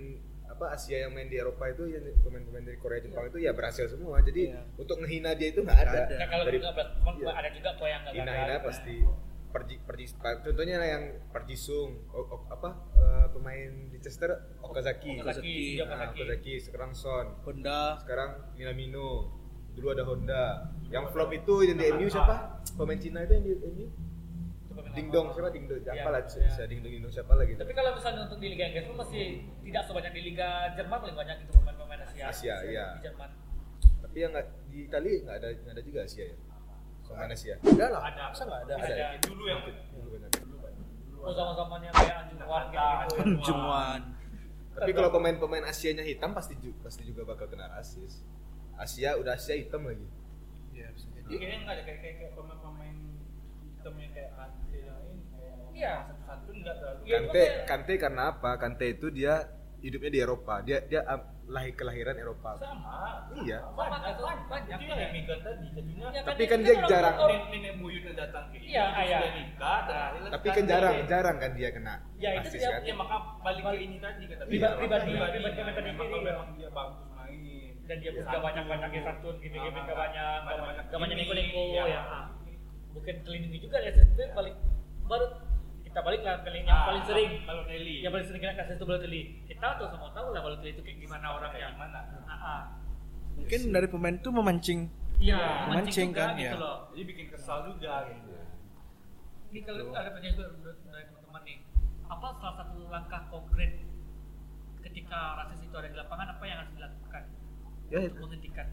apa 0.53 0.65
Asia 0.69 0.97
yang 0.99 1.11
main 1.11 1.25
di 1.25 1.35
Eropa 1.35 1.65
itu 1.65 1.83
ya 1.87 1.97
pemain-pemain 2.19 2.61
dari 2.63 2.77
Korea 2.77 2.99
Jepang 2.99 3.25
itu 3.25 3.37
ya 3.37 3.51
berhasil 3.51 3.85
semua. 3.87 4.21
Jadi 4.21 4.49
Iya. 4.49 4.61
untuk 4.75 5.01
ngehina 5.01 5.33
dia 5.33 5.49
itu 5.49 5.59
nggak 5.59 5.79
ada. 5.79 5.99
Nggak 6.05 6.17
nah 6.17 6.27
kalau 6.29 6.43
Dari 6.45 6.57
berat 6.57 6.75
teman 6.93 7.13
iya. 7.17 7.31
ada 7.33 7.49
juga 7.49 7.69
kok 7.73 7.87
yang 7.87 8.01
nggak 8.01 8.13
hina-hina 8.15 8.45
gagal. 8.55 8.65
pasti. 8.65 8.97
Perji 9.53 9.75
perji 9.79 10.05
contohnya 10.17 10.81
yang 10.81 11.03
Perjisung 11.29 12.09
o- 12.09 12.25
o- 12.27 12.45
apa 12.47 12.69
eh, 12.95 13.25
pemain 13.29 13.69
Leicester 13.91 14.29
Okazaki. 14.59 15.17
Okazaki, 15.19 15.57
Nah, 15.77 15.85
Okazaki. 15.87 16.19
Okazaki. 16.19 16.53
Sekarang 16.59 16.91
Son. 16.93 17.25
Honda. 17.41 17.97
Sekarang 17.99 18.53
Minamino. 18.53 19.29
Dulu 19.73 19.89
ada 19.89 20.05
Honda. 20.05 20.69
Yang 20.87 21.05
flop 21.09 21.29
itu 21.31 21.53
yang 21.65 21.77
di 21.77 21.85
MU 21.91 22.05
siapa? 22.07 22.61
Pemain 22.73 22.97
Cina 22.97 23.21
itu 23.21 23.33
yang 23.33 23.43
di 23.43 23.53
MU 23.59 23.85
Itu 24.93 25.01
pemain 25.01 25.01
Ding 25.01 25.07
lama. 25.09 25.15
Dong 25.17 25.27
siapa 25.33 25.49
Ding 25.49 25.65
Dong 25.65 25.81
Ya, 25.81 25.93
apa 25.97 26.09
lah? 26.13 26.21
ya. 26.21 26.45
bisa 26.45 26.61
Ding 26.69 26.79
Dong 26.85 26.91
Ding 26.93 27.01
Dong 27.01 27.13
siapa 27.13 27.33
lagi 27.33 27.53
tapi 27.57 27.71
kalau 27.73 27.89
misalnya 27.97 28.21
untuk 28.29 28.39
di 28.39 28.47
Liga 28.53 28.65
Inggris 28.69 28.85
pun 28.85 28.97
masih 29.01 29.25
tidak 29.65 29.83
sebanyak 29.89 30.11
di 30.13 30.21
Liga 30.21 30.49
Jerman 30.77 30.97
paling 31.01 31.17
banyak 31.17 31.37
itu 31.41 31.51
pemain-pemain 31.57 31.99
Asia. 32.05 32.25
Asia, 32.29 32.55
iya. 32.69 32.85
di 32.93 33.01
Jerman. 33.09 33.29
Tapi 34.05 34.17
yang 34.21 34.31
nggak 34.37 34.47
di 34.69 34.77
Itali 34.85 35.13
nggak 35.25 35.35
ada 35.41 35.47
nggak 35.49 35.73
ada 35.73 35.81
juga 35.81 35.99
Asia 36.05 36.23
ya? 36.29 36.37
Pemain 37.03 37.31
Asia. 37.33 37.55
Ada 37.57 37.85
lah. 37.89 38.01
Ada. 38.05 38.21
masa 38.29 38.43
nggak 38.45 38.61
ada? 38.69 38.73
Ada. 38.77 38.93
Ada. 38.93 39.05
Dulu 39.25 39.43
yang 39.49 39.61
Dulu. 39.65 40.55
Banyak. 40.61 40.81
oh 41.23 41.31
zaman-zamannya 41.31 41.89
kayak 41.95 42.15
Anjung 42.19 42.43
Wan 42.45 42.65
kayak 42.67 42.95
gitu 43.07 43.39
Jungwan 43.47 44.01
tapi 44.73 44.91
kalau 44.91 45.09
pemain-pemain 45.13 45.65
Asianya 45.69 46.01
hitam 46.01 46.33
pasti 46.33 46.57
juga 46.57 46.89
pasti 46.89 47.05
juga 47.05 47.21
bakal 47.29 47.45
kena 47.45 47.69
rasis. 47.77 48.25
Asia 48.73 49.13
udah 49.21 49.37
Asia 49.37 49.53
hitam 49.53 49.85
lagi. 49.85 50.05
Ya 50.73 50.89
bisa 50.89 51.05
jadi. 51.13 51.29
Kayaknya 51.29 51.57
nggak 51.61 51.75
ada 51.77 51.83
kayak 51.85 51.99
kayak, 52.01 52.15
kayak 52.17 52.31
pemain-pemain 52.33 52.97
hitam 53.69 53.93
yang 54.01 54.11
kayak 54.17 54.31
Kante 54.33 54.77
yang 54.81 55.01
ini 55.13 55.23
kayak 55.29 55.55
Iya. 55.83 55.93
satu-satu 55.99 56.49
nggak 56.55 56.75
terlalu. 56.75 56.99
Iya, 57.03 57.17
Kante 57.19 57.27
makanya- 57.35 57.65
Kante 57.67 57.93
karena 57.97 58.23
apa? 58.29 58.51
Kante 58.55 58.85
itu 58.89 59.07
dia 59.09 59.33
hidupnya 59.77 60.09
di 60.09 60.19
Eropa. 60.19 60.53
Dia 60.61 60.77
dia 60.81 61.01
um, 61.05 61.21
lahir 61.45 61.75
kelahiran 61.75 62.15
Eropa. 62.15 62.55
sama. 62.55 63.27
Iya. 63.37 63.59
Sama, 63.59 63.83
itu 64.01 64.23
banyak. 64.47 64.77
Itu 64.79 64.85
yang 64.89 65.11
imigran 65.11 65.39
tadi 65.39 65.65
jadinya. 65.69 66.05
Ya, 66.09 66.21
Tapi 66.23 66.39
ini 66.39 66.47
kan 66.47 66.59
dia 66.61 66.75
jarang. 66.87 67.15
Nenek, 67.51 67.73
buyutnya 67.77 68.11
datang 68.17 68.45
ke 68.47 68.57
Iya, 68.57 68.83
ini, 68.85 69.03
iya. 69.03 69.19
sudah 69.19 69.31
nikah, 69.35 69.77
terakhir 69.83 70.19
Tapi 70.31 70.47
kan 70.47 70.55
kan 70.55 70.65
jarang, 70.65 70.95
jarang 71.05 71.37
kan 71.37 71.51
dia 71.53 71.69
kena 71.69 71.95
Ya, 72.15 72.29
itu 72.33 72.47
dia- 72.53 72.71
kan. 72.71 72.81
Ya 72.81 72.95
maka 72.95 73.15
balik 73.43 73.61
ke 73.61 73.75
ini 73.77 73.97
tadi 73.99 74.21
kata 74.23 74.43
Pribadi- 74.43 74.55
Iya, 74.55 74.69
pribadi- 74.73 75.07
pribadi, 75.11 75.35
pribadi- 75.35 75.59
ya, 75.59 75.63
pribadi 75.67 75.89
memang 76.23 76.47
ya. 76.47 76.55
dia 76.55 76.69
bagus 76.71 76.99
main 77.11 77.73
dan 77.83 77.97
dia 77.99 78.09
pun 78.09 78.15
Dia 78.15 78.31
gak 78.31 78.39
banyak 78.41 78.63
santun. 78.63 78.71
banyaknya 78.71 79.01
santun 79.03 79.35
gitu 79.35 79.51
gitu 79.53 79.79
gak 79.83 79.97
banyak 79.99 80.37
banyak-banyak 80.39 80.85
gak 80.85 80.95
banyak 80.95 81.17
gimmick, 81.19 81.27
niko-niko 81.27 81.63
ya. 81.75 81.83
ya 81.85 82.01
bukan 82.89 83.15
terlindungi 83.21 83.59
juga 83.59 83.77
ya 83.79 83.91
sebenarnya 83.91 84.27
balik 84.31 84.55
baru 85.03 85.25
kita 85.93 86.01
balik 86.01 86.25
lah 86.25 86.41
kali 86.41 86.57
yang 86.59 86.73
Ah, 86.73 86.89
paling 86.89 87.05
sering. 87.05 87.29
Balotelli. 87.45 87.95
yang 88.01 88.09
paling 88.09 88.25
sering 88.25 88.41
kena 88.41 88.57
kasus 88.57 88.73
itu 88.73 88.83
Balotelli 88.83 89.21
kita 89.45 89.67
tuh 89.77 89.87
semua 89.87 90.09
tahu 90.09 90.27
lah 90.33 90.41
Balotelli 90.41 90.73
itu 90.73 90.81
kayak 90.81 90.97
gimana 90.99 91.25
orangnya. 91.31 91.69
gimana. 91.69 91.99
Ah, 92.25 92.33
ah. 92.33 92.61
mungkin 93.33 93.61
dari 93.69 93.85
pemain 93.87 94.15
itu 94.15 94.29
memancing. 94.29 94.81
Iya 95.19 95.37
Memancing 95.69 95.69
memancing 95.69 96.09
juga 96.09 96.23
kan, 96.23 96.33
gitu 96.35 96.49
ya. 96.49 96.53
loh. 96.59 96.77
Jadi 96.89 97.03
bikin 97.05 97.25
kesal 97.29 97.57
juga 97.67 97.93
gitu. 98.07 98.31
ini 99.47 99.59
kalau 99.61 99.85
ada 99.91 100.09
pertanyaan 100.09 100.33
juga 100.33 100.47
menurut- 100.51 100.81
dari 100.83 101.05
teman-teman 101.05 101.41
nih. 101.43 101.57
Apa 102.03 102.27
salah 102.35 102.55
satu 102.57 102.77
langkah 102.89 103.21
konkret 103.29 103.71
ketika 104.81 105.19
rasis 105.39 105.61
itu 105.61 105.75
ada 105.75 105.87
di 105.87 105.95
lapangan? 105.95 106.27
Apa 106.31 106.43
yang 106.43 106.57
harus 106.59 106.73
dilakukan 106.73 107.23
Ya, 107.87 107.97
untuk 108.03 108.17
menghentikan 108.19 108.67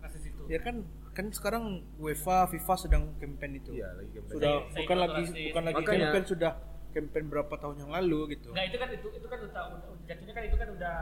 rasis 0.00 0.24
itu? 0.24 0.42
Ya 0.48 0.58
kan 0.58 0.80
kan 1.14 1.30
sekarang 1.30 1.64
UEFA 1.96 2.46
FIFA 2.48 2.74
sedang 2.76 3.02
campaign 3.16 3.52
itu 3.56 3.70
Iya, 3.72 3.88
lagi 3.94 4.10
campaign. 4.12 4.34
sudah 4.34 4.50
Saya- 4.50 4.66
saya 4.66 4.80
bukan 4.82 4.96
ikut 4.96 5.04
lagi 5.06 5.22
bukan 5.46 5.62
lagi 5.64 5.76
Makanya- 5.78 6.02
campaign 6.04 6.24
sudah 6.26 6.52
campaign 6.90 7.24
berapa 7.28 7.54
tahun 7.56 7.76
yang 7.76 7.90
lalu 7.92 8.20
gitu 8.32 8.48
Nah 8.50 8.62
itu 8.62 8.76
kan 8.76 8.88
itu 8.88 9.06
itu 9.08 9.26
kan 9.26 9.38
udah, 9.40 9.62
udah 9.72 9.90
jatuhnya 10.04 10.32
kan 10.32 10.42
itu 10.44 10.56
kan 10.56 10.68
udah 10.70 10.96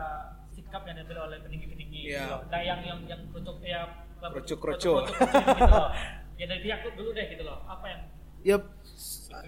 sikap 0.48 0.82
yang 0.82 0.94
diambil 0.94 1.18
oleh 1.26 1.38
peninggi-peninggi. 1.40 2.00
Iya. 2.06 2.20
gitu. 2.22 2.36
Nah 2.46 2.60
yang 2.60 2.80
yang 2.82 2.98
yang 3.06 3.20
krocok 3.26 3.56
ya 3.60 3.80
Kroco-kroco. 4.22 4.92
krocok-kroco 5.02 5.16
gitu 5.50 5.64
loh. 5.66 5.88
Ya 6.32 6.44
dari 6.46 6.60
pihak 6.62 6.78
lu 6.82 6.90
dulu 6.94 7.10
deh 7.12 7.26
gitu 7.28 7.42
loh. 7.42 7.58
Apa 7.66 7.86
yang 7.88 8.00
ya 8.42 8.56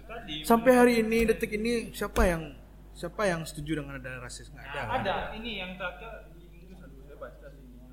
tadi. 0.05 0.37
sampai 0.43 0.73
hari 0.73 0.95
ini 0.99 1.19
detik 1.25 1.53
ini 1.53 1.91
siapa 1.91 2.25
yang 2.25 2.43
siapa 2.91 3.23
yang 3.25 3.43
setuju 3.43 3.81
dengan 3.81 3.99
ada 3.99 4.19
rasis 4.19 4.49
nggak 4.49 4.65
ada 4.65 4.81
kan? 4.81 4.89
ada 5.01 5.15
ini 5.35 5.59
yang 5.59 5.75
terakhir 5.75 6.31
di 6.33 6.47
Inggris 6.47 6.79
aduh 6.79 7.03
saya 7.03 7.17
baca 7.17 7.47
sih 7.51 7.63
ini. 7.65 7.91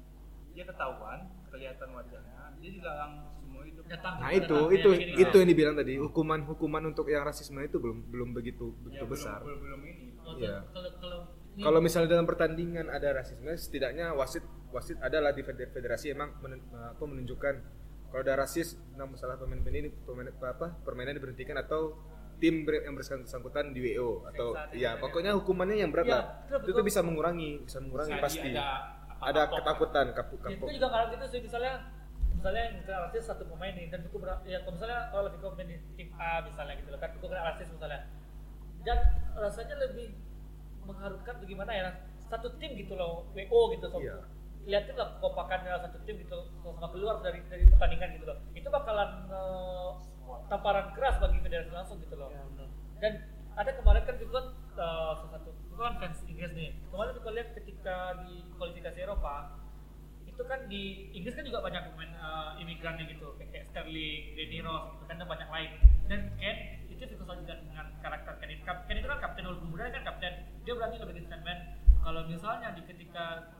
dia 0.53 0.63
ketahuan 0.63 1.19
kelihatan 1.49 1.89
wajahnya 1.91 2.30
dia 2.61 2.71
dilarang 2.71 3.11
semua 3.35 3.61
itu 3.63 3.81
datang 3.83 4.13
Nah 4.15 4.29
datang, 4.29 4.37
itu 4.37 4.55
ya, 4.55 4.69
itu 4.71 4.89
gini, 4.93 5.11
itu 5.19 5.35
yang 5.35 5.49
dibilang 5.49 5.75
tadi 5.75 5.93
hukuman 5.97 6.39
hukuman 6.45 6.83
untuk 6.85 7.05
yang 7.07 7.23
rasisme 7.23 7.59
itu 7.59 7.75
belum 7.75 7.97
belum 8.07 8.29
begitu 8.31 8.71
begitu 8.79 8.95
ya, 8.95 9.03
belum, 9.03 9.11
besar. 9.11 9.39
belum, 9.41 9.59
belum 9.59 9.81
ini 9.83 10.05
Kalau 10.15 10.37
Iya. 10.37 10.57
kalau 10.69 10.89
kalau 10.95 11.17
ini- 11.51 11.63
Kalau 11.63 11.79
misalnya 11.79 12.09
dalam 12.11 12.23
pertandingan 12.23 12.87
ada 12.87 13.09
rasisme, 13.11 13.49
setidaknya 13.51 14.13
wasit 14.13 14.39
wasit 14.71 14.95
adalah 14.99 15.29
di 15.29 15.41
feder- 15.41 15.67
federasi 15.67 16.13
emang 16.13 16.31
men, 16.39 16.55
apa, 16.71 17.01
menunjukkan 17.01 17.55
kalau 18.07 18.21
ada 18.21 18.35
rasis, 18.37 18.75
nah 18.93 19.03
masalah 19.03 19.35
pemain-pemain 19.35 19.81
ini 19.81 19.91
pemain 20.01 20.27
apa 20.29 20.77
permainan 20.79 21.11
diberhentikan 21.13 21.55
atau 21.57 21.95
tim 22.37 22.63
yang 22.63 22.91
bersangkutan 22.91 23.69
di 23.69 23.79
WO 23.89 24.25
atau 24.25 24.51
ya 24.71 24.95
pokoknya 24.95 25.31
hukumannya 25.33 25.77
yang 25.77 25.89
berat 25.89 26.05
Ya, 26.05 26.13
lah. 26.13 26.23
betul, 26.49 26.71
Itu 26.71 26.81
bisa 26.83 26.99
mengurangi, 26.99 27.61
bisa 27.61 27.77
mengurangi 27.77 28.13
Jadi 28.13 28.23
pasti. 28.23 28.49
ada 28.49 28.65
Ada 29.21 29.41
apa-apa. 29.43 29.55
ketakutan, 29.55 30.05
kapuk 30.11 30.39
Ya, 30.39 30.45
kapuk. 30.49 30.65
itu 30.65 30.73
juga 30.75 30.87
kalau 30.89 31.05
gitu 31.09 31.25
sih 31.27 31.39
misalnya 31.41 31.73
misalnya 32.41 32.73
yang 32.73 32.75
kena 32.81 32.97
rasis 33.05 33.29
satu 33.29 33.45
pemain 33.45 33.69
nih 33.77 33.93
dan 33.93 34.01
cukup 34.01 34.25
ber- 34.25 34.41
ya 34.49 34.65
kalau 34.65 34.73
misalnya 34.73 34.99
kalau 35.13 35.23
lebih 35.29 35.39
pemain 35.45 35.69
di 35.69 35.77
tim 35.93 36.09
A 36.17 36.41
misalnya 36.41 36.73
gitu 36.73 36.89
loh 36.89 36.97
kan 36.97 37.09
cukup 37.13 37.27
kena 37.29 37.43
rasis 37.53 37.69
misalnya. 37.69 38.01
Dan 38.81 38.97
rasanya 39.37 39.75
lebih 39.77 40.17
mengharumkan 40.81 41.37
bagaimana 41.37 41.69
ya 41.69 41.89
satu 42.25 42.57
tim 42.57 42.73
gitu 42.73 42.97
loh 42.97 43.29
WO 43.37 43.61
gitu 43.77 43.85
so, 43.85 44.01
Iya. 44.01 44.25
lihatin 44.65 44.97
lah 44.97 45.21
kompakannya 45.21 45.69
satu 45.77 46.01
tim 46.01 46.17
gitu 46.17 46.49
sama 46.65 46.89
keluar 46.89 47.21
dari 47.21 47.45
dari 47.45 47.69
pertandingan 47.69 48.09
gitu 48.17 48.25
loh. 48.25 48.37
Itu 48.57 48.73
bakalan 48.73 49.29
eh, 49.29 49.89
tamparan 50.49 50.97
keras 50.97 51.21
bagi 51.21 51.37
federasi 51.45 51.69
langsung 51.69 52.01
gitu 52.01 52.17
loh. 52.17 52.33
Dan 52.97 53.13
ada 53.53 53.69
kemarin 53.77 54.01
kan 54.01 54.17
itu 54.17 54.33
kan 54.33 54.45
eh, 54.81 55.11
salah 55.13 55.31
satu 55.37 55.53
itu 55.53 55.77
kan 55.77 55.93
fans 56.01 56.25
Inggris 56.25 56.51
nih. 56.57 56.73
Kemarin 56.89 57.13
kita 57.13 57.29
lihat 57.37 57.49
ketika 57.53 57.95
di 58.25 58.49
kualifikasi 58.57 58.97
Eropa 58.97 59.60
itu 60.41 60.49
kan 60.49 60.65
di 60.65 61.13
Inggris 61.13 61.37
kan 61.37 61.45
juga 61.45 61.61
banyak 61.61 61.93
pemain 61.93 62.11
uh, 62.17 62.57
imigrannya 62.57 63.05
gitu. 63.13 63.37
Kayak, 63.37 63.69
Sterling, 63.69 64.33
De 64.33 64.43
Niro 64.49 64.97
gitu 64.97 65.05
kan 65.05 65.21
dan 65.21 65.29
banyak 65.29 65.49
lain. 65.53 65.71
Dan 66.09 66.33
Ken 66.41 66.57
itu 66.89 67.05
juga 67.13 67.37
juga 67.37 67.53
dengan 67.61 67.85
karakter 68.01 68.33
Ken 68.41 68.49
itu. 68.49 68.65
Ken 68.65 68.97
itu 68.97 69.05
kan 69.05 69.21
kapten 69.21 69.45
walaupun 69.45 69.69
muda 69.69 69.93
kan 69.93 70.01
kapten. 70.01 70.33
Dia 70.65 70.73
berani 70.73 70.97
lebih 70.97 71.21
statement 71.29 71.61
kalau 72.01 72.25
misalnya 72.25 72.73
di 72.73 72.81
ketika 72.89 73.53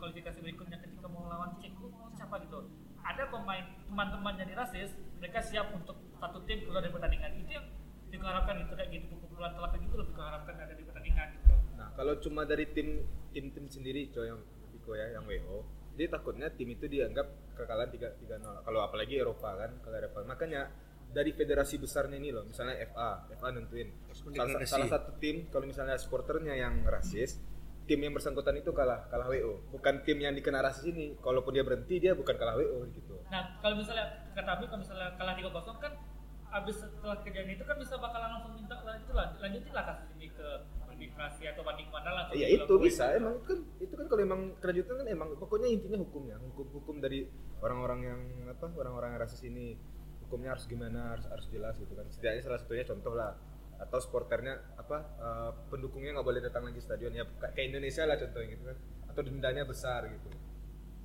kualifikasi, 0.00 0.40
berikutnya 0.40 0.80
ketika 0.80 1.04
mau 1.04 1.28
lawan 1.28 1.60
Ceko 1.60 1.92
siapa 2.16 2.40
gitu. 2.40 2.72
Ada 3.04 3.28
pemain 3.28 3.68
teman-temannya 3.84 4.48
di 4.48 4.56
rasis 4.56 4.96
mereka 5.20 5.44
siap 5.44 5.68
untuk 5.76 6.00
satu 6.16 6.40
tim 6.48 6.64
keluar 6.64 6.80
dari 6.80 6.96
pertandingan. 6.96 7.36
Itu 7.44 7.52
yang 7.52 7.66
diharapkan 8.08 8.64
gitu 8.64 8.72
kayak 8.72 8.88
gitu. 8.88 9.12
Pukulan 9.28 9.52
telak 9.52 9.76
gitu 9.76 9.94
lebih 10.00 10.16
diharapkan 10.16 10.56
ada 10.56 10.72
di 10.72 10.84
pertandingan 10.88 11.26
gitu. 11.36 11.52
Nah, 11.76 11.88
kalau 11.92 12.16
cuma 12.24 12.48
dari 12.48 12.64
tim 12.72 13.04
tim-tim 13.36 13.68
sendiri 13.68 14.08
coy 14.08 14.32
yang 14.32 14.40
Vico 14.84 14.92
ya, 14.96 15.06
yang 15.16 15.24
WO, 15.24 15.64
dia 15.94 16.08
takutnya 16.10 16.50
tim 16.50 16.68
itu 16.70 16.90
dianggap 16.90 17.54
kekalahan 17.54 17.90
3 17.90 18.18
3-0. 18.18 18.66
Kalau 18.66 18.80
apalagi 18.82 19.14
Eropa 19.18 19.54
kan, 19.54 19.70
kalau 19.80 19.96
Eropa. 19.96 20.26
Makanya 20.26 20.68
dari 21.14 21.30
federasi 21.30 21.78
besarnya 21.78 22.18
ini 22.18 22.34
loh, 22.34 22.42
misalnya 22.42 22.74
FA, 22.90 23.30
FA 23.38 23.48
nentuin 23.54 23.86
salah, 24.34 24.66
salah 24.66 24.88
satu 24.90 25.14
tim 25.22 25.46
kalau 25.46 25.62
misalnya 25.62 25.94
supporternya 25.94 26.58
yang 26.58 26.82
rasis, 26.82 27.38
tim 27.86 28.02
yang 28.02 28.10
bersangkutan 28.10 28.58
itu 28.58 28.74
kalah 28.74 29.06
kalah 29.06 29.30
WO, 29.30 29.62
bukan 29.70 30.02
tim 30.02 30.18
yang 30.18 30.34
dikena 30.34 30.58
rasis 30.58 30.90
ini. 30.90 31.14
Kalaupun 31.22 31.54
dia 31.54 31.62
berhenti 31.62 32.02
dia 32.02 32.18
bukan 32.18 32.34
kalah 32.34 32.58
WO 32.58 32.82
gitu. 32.90 33.14
Nah, 33.30 33.54
kalau 33.62 33.78
misalnya 33.78 34.26
kata 34.34 34.50
Abi 34.58 34.66
kalau 34.66 34.82
misalnya 34.82 35.14
kalah 35.14 35.38
3-0 35.38 35.54
kan 35.78 35.92
habis 36.54 36.76
setelah 36.78 37.18
kejadian 37.22 37.58
itu 37.58 37.66
kan 37.66 37.74
bisa 37.78 37.98
bakalan 37.98 38.30
langsung 38.38 38.54
minta 38.54 38.78
lah 38.86 38.94
itu 38.94 39.10
lah 39.10 39.26
lanjutin 39.42 39.74
lah 39.74 39.84
kasus 39.90 40.06
ini 40.14 40.30
ke 40.30 40.46
arbitrasi 41.04 41.42
atau 41.52 41.62
banding 41.62 41.88
mana 41.92 42.10
langsung 42.16 42.40
Ya 42.40 42.48
itu 42.48 42.74
bisa, 42.80 43.04
emang 43.12 43.36
itu 43.36 43.44
kan 43.46 43.58
itu 43.78 43.94
kan 43.94 44.06
kalau 44.08 44.22
emang 44.24 44.40
kelanjutan 44.58 44.94
kan 45.04 45.06
emang 45.06 45.28
pokoknya 45.36 45.68
intinya 45.68 45.98
hukumnya, 46.00 46.36
hukum 46.40 46.66
hukum 46.72 46.96
dari 46.98 47.28
orang-orang 47.60 48.00
yang 48.02 48.20
apa 48.48 48.66
orang-orang 48.72 49.14
yang 49.14 49.20
rasis 49.20 49.42
ini 49.44 49.76
hukumnya 50.24 50.56
harus 50.56 50.64
gimana 50.64 51.12
harus 51.12 51.26
harus 51.28 51.46
jelas 51.52 51.76
gitu 51.76 51.92
kan. 51.92 52.08
Setidaknya 52.08 52.42
salah 52.42 52.58
satunya 52.58 52.84
contoh 52.88 53.12
lah 53.12 53.36
atau 53.74 53.98
sporternya 54.00 54.54
apa 54.80 54.96
eh, 55.18 55.50
pendukungnya 55.68 56.14
nggak 56.16 56.24
boleh 56.24 56.40
datang 56.40 56.64
lagi 56.64 56.80
stadion 56.80 57.12
ya 57.12 57.26
kayak 57.42 57.74
Indonesia 57.74 58.06
lah 58.06 58.16
contohnya 58.16 58.48
gitu 58.54 58.64
kan 58.64 58.76
atau 59.10 59.20
dendanya 59.26 59.62
besar 59.66 60.06
gitu 60.08 60.30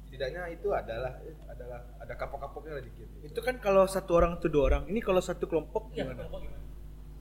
setidaknya 0.05 0.41
itu 0.53 0.69
adalah 0.73 1.17
eh, 1.21 1.33
adalah 1.49 1.81
ada 1.97 2.13
kapok-kapoknya 2.13 2.77
lah 2.77 2.83
dikit 2.85 3.05
gitu. 3.09 3.25
Itu 3.29 3.41
kan 3.41 3.57
kalau 3.62 3.85
satu 3.85 4.17
orang 4.17 4.38
atau 4.41 4.49
dua 4.49 4.63
orang. 4.73 4.83
Ini 4.89 5.01
kalau 5.01 5.21
satu 5.21 5.45
kelompok 5.45 5.93
Ya, 5.93 6.01
gimana? 6.05 6.25
kelompok 6.25 6.39
gimana? 6.45 6.57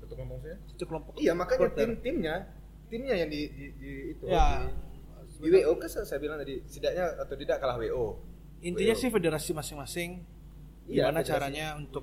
satu 0.01 0.13
ngomong 0.25 0.39
saya 0.41 0.57
Satu 0.73 0.85
kelompok. 0.89 1.13
iya 1.21 1.33
makanya 1.37 1.69
supporter. 1.69 1.89
Tim 2.89 3.01
timnya 3.01 3.15
yang 3.17 3.29
di, 3.29 3.41
di, 3.49 3.65
di 3.75 3.91
itu 4.13 4.25
Ya. 4.25 4.65
di, 5.39 5.47
di 5.47 5.49
WO 5.55 5.77
kan 5.77 5.89
saya 5.89 6.19
bilang 6.19 6.37
tadi 6.37 6.59
setidaknya 6.63 7.05
atau 7.21 7.35
tidak 7.35 7.57
kalah 7.59 7.77
WO 7.77 8.07
Intinya 8.61 8.93
WO. 8.93 8.99
sih 8.99 9.09
federasi 9.09 9.51
masing-masing 9.53 10.11
Iya, 10.85 11.05
gimana 11.05 11.21
federasi. 11.21 11.31
caranya 11.31 11.67
untuk 11.77 12.03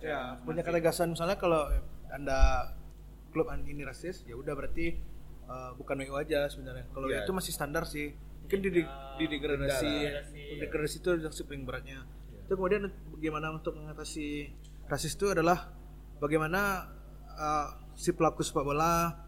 ya 0.00 0.36
punya 0.40 0.60
ketegasan 0.60 1.12
misalnya 1.12 1.36
kalau 1.36 1.68
anda 2.08 2.72
klub 3.30 3.48
ini 3.62 3.82
rasis 3.82 4.24
ya 4.24 4.32
udah 4.32 4.52
berarti 4.52 4.96
uh, 5.44 5.72
bukan 5.74 6.00
WO 6.02 6.16
aja 6.16 6.46
sebenarnya. 6.46 6.88
Kalau 6.88 7.06
Iya. 7.06 7.22
itu 7.22 7.32
masih 7.32 7.52
standar 7.52 7.84
sih. 7.84 8.14
Mungkin 8.44 8.60
di, 8.60 8.70
di, 8.70 8.82
di 9.18 9.24
degradasi, 9.26 9.88
Degradasi. 9.88 10.42
degradasi 10.60 10.96
itu 11.00 11.08
yang 11.16 11.32
paling 11.32 11.64
beratnya. 11.64 11.98
Itu 12.44 12.52
kemudian 12.54 12.84
bagaimana 13.10 13.48
untuk 13.50 13.72
mengatasi 13.74 14.52
rasis 14.84 15.16
itu 15.16 15.32
adalah 15.32 15.72
bagaimana 16.18 16.92
uh, 17.26 17.68
si 17.92 18.12
pelaku 18.12 18.44
sepak 18.44 18.60
bola, 18.62 19.23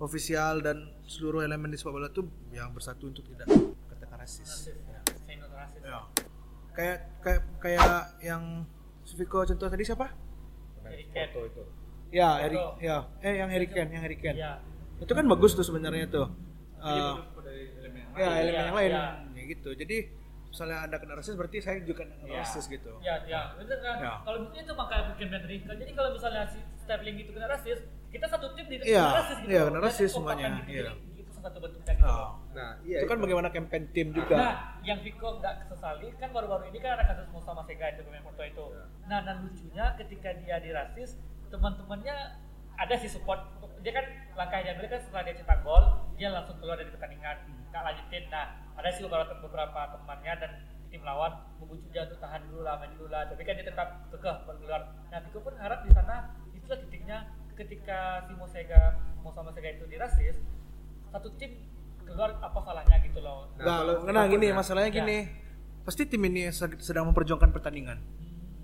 ofisial 0.00 0.64
dan 0.64 0.88
seluruh 1.04 1.44
elemen 1.44 1.68
di 1.68 1.76
sepak 1.76 1.92
bola 1.92 2.08
itu 2.08 2.24
yang 2.50 2.72
bersatu 2.72 3.06
untuk 3.06 3.22
tidak 3.28 3.46
katakan 3.86 4.16
rasis. 4.18 4.72
Ya. 4.88 5.00
Ya. 5.84 6.00
Kayak 6.72 6.98
kayak 7.20 7.40
kayak 7.60 7.90
yang 8.22 8.64
Viko 9.10 9.42
contoh 9.42 9.66
tadi 9.66 9.82
siapa? 9.82 10.06
Foto 10.80 11.40
itu 11.44 11.62
Ya, 12.10 12.42
Foto. 12.42 12.78
ya. 12.80 13.06
Eh 13.20 13.38
yang 13.38 13.50
Harry 13.50 13.66
Kane, 13.68 13.90
yang 13.90 14.02
Harry 14.02 14.18
Kane. 14.18 14.38
Iya. 14.38 14.58
Itu 14.98 15.12
kan 15.12 15.26
bagus 15.26 15.52
tuh 15.52 15.66
sebenarnya 15.66 16.06
tuh. 16.08 16.26
Eh, 16.80 17.14
elemen 17.84 18.00
yang 18.00 18.10
ya 18.16 18.26
lain. 18.26 18.40
elemen 18.40 18.50
Iya, 18.50 18.62
yang 18.64 18.74
lain 18.74 18.90
iya. 18.90 19.04
ya 19.36 19.42
gitu. 19.50 19.70
Jadi 19.76 19.96
misalnya 20.50 20.78
ada 20.88 20.96
kena 20.98 21.14
rasis 21.14 21.34
berarti 21.36 21.58
saya 21.60 21.78
juga 21.82 22.06
kena 22.06 22.14
Iya. 22.24 22.40
rasis 22.40 22.64
gitu. 22.66 22.90
Ya, 23.02 23.14
ya, 23.26 23.52
betul 23.54 23.78
kan? 23.84 23.96
Ya. 24.00 24.12
Kalau 24.24 24.38
itu 24.50 24.72
makanya 24.72 25.02
bikin 25.14 25.26
band. 25.28 25.44
Jadi 25.76 25.92
kalau 25.92 26.10
misalnya 26.14 26.42
si 26.48 26.58
Sterling 26.80 27.16
itu 27.20 27.30
kena 27.30 27.46
rasis, 27.50 27.78
kita 28.10 28.26
satu 28.26 28.46
tim 28.58 28.66
di 28.66 28.76
Iya, 28.82 29.06
kena 29.06 29.18
rasis 29.22 29.38
gitu. 29.38 29.50
iya, 29.50 29.62
rasis 29.70 30.10
kompakan 30.12 30.36
semuanya, 30.38 30.66
Gitu. 30.66 30.70
iya. 30.74 30.90
Itu 31.16 31.30
satu 31.38 31.58
bentuknya 31.62 31.92
gitu. 31.94 32.10
Nah, 32.10 32.30
nah 32.50 32.70
iya 32.82 32.98
itu 33.00 33.06
kan 33.06 33.18
bagaimana 33.22 33.48
campaign 33.48 33.84
tim 33.94 34.08
juga. 34.10 34.34
Nah, 34.36 34.54
yang 34.82 34.98
Viko 35.00 35.28
nggak 35.38 35.54
kesesali 35.64 36.06
kan 36.18 36.28
baru-baru 36.34 36.64
ini 36.68 36.78
kan 36.82 36.90
ada 36.98 37.04
kasus 37.06 37.26
Musa 37.30 37.50
Masega 37.54 37.86
itu 37.94 38.00
pemain 38.02 38.24
Porto 38.26 38.42
itu. 38.42 38.64
Ya. 38.74 38.84
Nah, 39.06 39.18
dan 39.22 39.36
lucunya 39.46 39.84
ketika 39.96 40.30
dia 40.36 40.56
dirasis, 40.58 41.10
teman-temannya 41.48 42.16
ada 42.76 42.94
sih 42.96 43.10
support. 43.10 43.40
Dia 43.80 43.92
kan 43.96 44.04
langkah 44.36 44.60
yang 44.60 44.76
dia 44.76 44.88
kan 44.90 45.00
setelah 45.00 45.22
dia 45.24 45.34
cetak 45.38 45.58
gol, 45.64 45.84
dia 46.18 46.28
langsung 46.28 46.56
keluar 46.60 46.76
dari 46.76 46.90
pertandingan, 46.92 47.36
nggak 47.72 47.82
lanjutin. 47.82 48.24
Nah, 48.28 48.46
ada 48.76 48.88
sih 48.92 49.02
beberapa 49.06 49.32
beberapa 49.40 49.80
temannya 49.96 50.34
dan 50.36 50.50
tim 50.90 51.00
lawan 51.06 51.32
membujuk 51.62 51.86
dia 51.94 52.02
untuk 52.04 52.18
tahan 52.18 52.42
dulu 52.50 52.60
lah, 52.66 52.76
main 52.82 52.90
dulu 52.98 53.08
lah. 53.08 53.24
Tapi 53.30 53.40
kan 53.46 53.54
dia 53.56 53.66
tetap 53.70 53.88
kekeh 54.10 54.36
buat 54.44 54.56
keluar. 54.58 54.80
Nah, 55.08 55.18
Viko 55.22 55.38
pun 55.40 55.54
harap 55.56 55.86
di 55.86 55.90
sana 55.94 56.34
itulah 56.52 56.78
titiknya 56.82 57.18
ketika 57.60 58.24
si 58.24 58.32
Mosega, 58.34 58.82
Musa 59.20 59.40
Masega 59.40 59.68
itu 59.70 59.84
dirasis, 59.84 60.36
satu 61.06 61.28
tim 61.36 61.60
keluar 62.02 62.32
apa 62.40 62.58
salahnya 62.58 62.96
gitu 63.04 63.20
loh. 63.20 63.46
Nah, 63.54 63.62
Nah, 63.62 63.76
kalau- 63.78 63.98
nah, 64.08 64.24
gini 64.26 64.48
pokoknya- 64.48 64.56
masalahnya 64.56 64.90
Ya. 64.90 64.96
gini. 64.98 65.18
Pasti 65.80 66.02
tim 66.04 66.22
ini 66.22 66.48
sed- 66.50 66.80
sedang 66.80 67.08
memperjuangkan 67.08 67.50
pertandingan. 67.50 67.98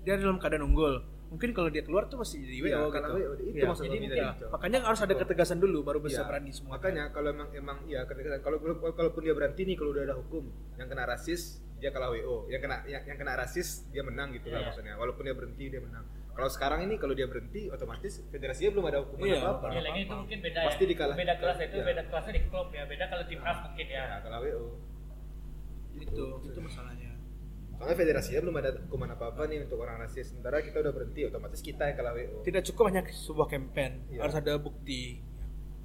Dia 0.01 0.17
dalam 0.17 0.37
keadaan 0.37 0.65
unggul. 0.65 1.01
Mungkin 1.27 1.51
kalau 1.51 1.67
dia 1.67 1.83
keluar 1.83 2.07
tuh 2.07 2.23
masih 2.23 2.39
jadi 2.39 2.55
Iya, 2.71 2.77
WO 2.79 2.87
karena 2.87 3.07
gitu. 3.11 3.19
Itu 3.51 3.65
maksud 3.67 3.83
Jadi 3.83 3.97
mungkin- 3.99 4.11
tadi. 4.31 4.47
Makanya 4.47 4.79
harus 4.81 4.99
ada 5.03 5.13
ketegasan 5.13 5.59
dulu 5.59 5.83
baru 5.83 5.99
bisa 5.99 6.23
Iya. 6.23 6.27
berani 6.27 6.51
semua. 6.55 6.79
Makanya 6.79 7.03
kalau 7.11 7.29
emang 7.35 7.49
emang 7.51 7.77
iya 7.83 8.07
ketika 8.07 8.39
kalau 8.39 8.57
kalau- 8.57 8.95
kalaupun 8.95 9.21
dia 9.21 9.35
berhenti 9.35 9.67
nih 9.67 9.75
kalau 9.75 9.91
udah 9.91 10.03
ada 10.03 10.15
hukum 10.15 10.47
yang 10.79 10.87
kena 10.87 11.03
rasis 11.03 11.59
dia 11.77 11.91
kalah 11.91 12.09
WO, 12.09 12.47
yang 12.47 12.57
kena 12.57 12.79
yang, 12.87 13.03
yang 13.03 13.17
kena 13.19 13.35
rasis 13.35 13.83
dia 13.91 14.01
menang 14.01 14.31
gitu 14.31 14.47
lah 14.49 14.63
Iya. 14.63 14.67
maksudnya. 14.71 14.93
Walaupun 14.95 15.23
dia 15.27 15.35
berhenti 15.35 15.65
dia 15.67 15.81
menang. 15.83 16.05
Kalau 16.37 16.49
sekarang 16.53 16.85
ini 16.85 16.95
kalau 16.95 17.17
dia 17.17 17.25
berhenti 17.25 17.65
otomatis 17.67 18.21
federasinya 18.29 18.69
belum 18.71 18.85
ada 18.85 18.97
hukuman 19.01 19.25
Iya. 19.25 19.41
apa-apa. 19.41 19.67
Ya 19.73 19.81
lagi 19.81 19.99
itu 20.05 20.13
mungkin 20.13 20.37
beda 20.39 20.59
Pasti 20.69 20.83
ya. 20.85 20.89
dikalahkan. 20.93 21.17
Beda 21.17 21.33
kelas 21.35 21.57
itu 21.59 21.75
Iya. 21.75 21.85
beda 21.89 22.01
kelasnya 22.05 22.33
di 22.37 22.41
klub 22.45 22.67
ya. 22.69 22.83
Beda 22.85 23.05
kalau 23.09 23.23
timnas 23.25 23.57
mungkin 23.65 23.85
ya. 23.87 24.03
Ya, 24.05 24.17
kalah 24.21 24.39
WO. 24.39 24.65
itu 25.97 26.25
itu 26.45 26.59
masalahnya. 26.61 27.09
Soalnya 27.73 27.97
federasinya 27.97 28.39
belum 28.45 28.55
ada 28.55 28.69
hukuman 28.85 29.09
apa-apa 29.11 29.49
nih 29.49 29.65
untuk 29.65 29.81
orang 29.81 29.97
rasis. 29.97 30.29
Sementara 30.29 30.61
kita 30.61 30.77
udah 30.77 30.93
berhenti, 30.93 31.25
otomatis 31.25 31.57
kita 31.59 31.89
yang 31.89 31.97
kalah 31.97 32.13
WO. 32.13 32.45
Tidak 32.45 32.61
cukup 32.69 32.83
hanya 32.87 33.01
sebuah 33.03 33.49
campaign, 33.49 34.05
Iya. 34.07 34.21
harus 34.21 34.35
ada 34.35 34.53
bukti 34.57 35.25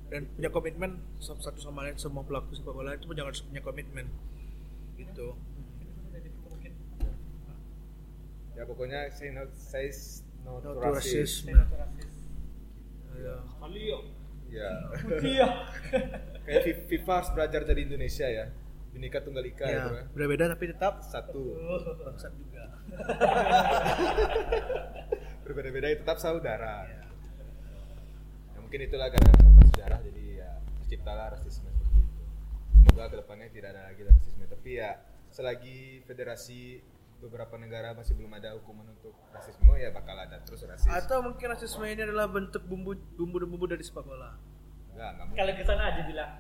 dan 0.08 0.28
punya 0.30 0.52
komitmen 0.52 1.00
satu 1.16 1.56
sama 1.56 1.88
lain 1.88 1.96
semua 1.96 2.20
pelaku 2.20 2.52
sepak 2.52 2.68
bola 2.70 2.92
itu 2.92 3.08
punya 3.08 3.24
harus 3.24 3.40
punya 3.40 3.64
komitmen 3.64 4.04
gitu. 4.94 5.32
Ya 8.52 8.68
pokoknya 8.68 9.08
saya 9.08 9.32
no, 9.32 9.42
saya 9.50 9.88
no, 10.44 10.50
No 10.52 10.60
to 10.60 10.68
to 10.70 10.80
rasis. 10.80 11.42
racism. 11.42 11.48
Ya. 13.16 13.36
Ya. 14.50 14.70
Iya. 15.18 15.46
Kayak 16.44 16.62
Fi- 16.62 16.84
FIFA 16.88 17.12
harus 17.14 17.30
belajar 17.32 17.60
dari 17.62 17.80
Indonesia 17.82 18.26
ya. 18.26 18.46
Binika 18.92 19.18
Tunggal 19.18 19.46
Ika 19.46 19.64
Ya, 19.64 19.72
gitu 19.78 19.94
ya. 19.94 20.02
berbeda 20.12 20.48
tapi 20.48 20.64
tetap 20.68 21.00
Satu. 21.00 21.56
bangsat 21.98 22.32
juga. 22.36 22.62
berbeda-beda 25.42 25.88
itu 25.88 26.00
tetap 26.02 26.18
saudara. 26.18 26.84
Ya. 26.84 27.00
Ya, 28.52 28.58
mungkin 28.60 28.80
itulah 28.82 29.08
karena 29.08 29.30
sejarah 29.66 29.98
jadi 30.02 30.22
ya 30.38 30.50
terciptalah 30.78 31.26
rasisme 31.32 31.68
seperti 31.68 31.98
itu. 31.98 32.22
Semoga 32.76 33.04
ke 33.08 33.16
depannya 33.18 33.48
tidak 33.48 33.68
ada 33.72 33.82
lagi 33.88 34.02
rasisme. 34.04 34.44
Tapi 34.44 34.70
ya 34.76 34.90
selagi 35.32 36.04
federasi 36.04 36.60
beberapa 37.22 37.54
negara 37.54 37.94
masih 37.94 38.18
belum 38.18 38.34
ada 38.34 38.58
hukuman 38.58 38.90
untuk 38.90 39.14
rasisme 39.30 39.70
ya 39.78 39.94
bakal 39.94 40.18
ada 40.18 40.42
terus 40.42 40.66
rasis. 40.66 40.90
Atau 40.90 41.22
mungkin 41.22 41.54
rasisme 41.54 41.86
ini 41.86 42.02
adalah 42.02 42.26
bentuk 42.26 42.66
bumbu 42.66 42.98
bumbu 43.14 43.46
bumbu 43.46 43.66
dari 43.70 43.86
sepak 43.86 44.02
bola. 44.02 44.34
Enggak. 44.90 45.30
Kalau 45.38 45.52
ke 45.54 45.62
sana 45.62 45.82
aja 45.94 46.02
bilang 46.02 46.30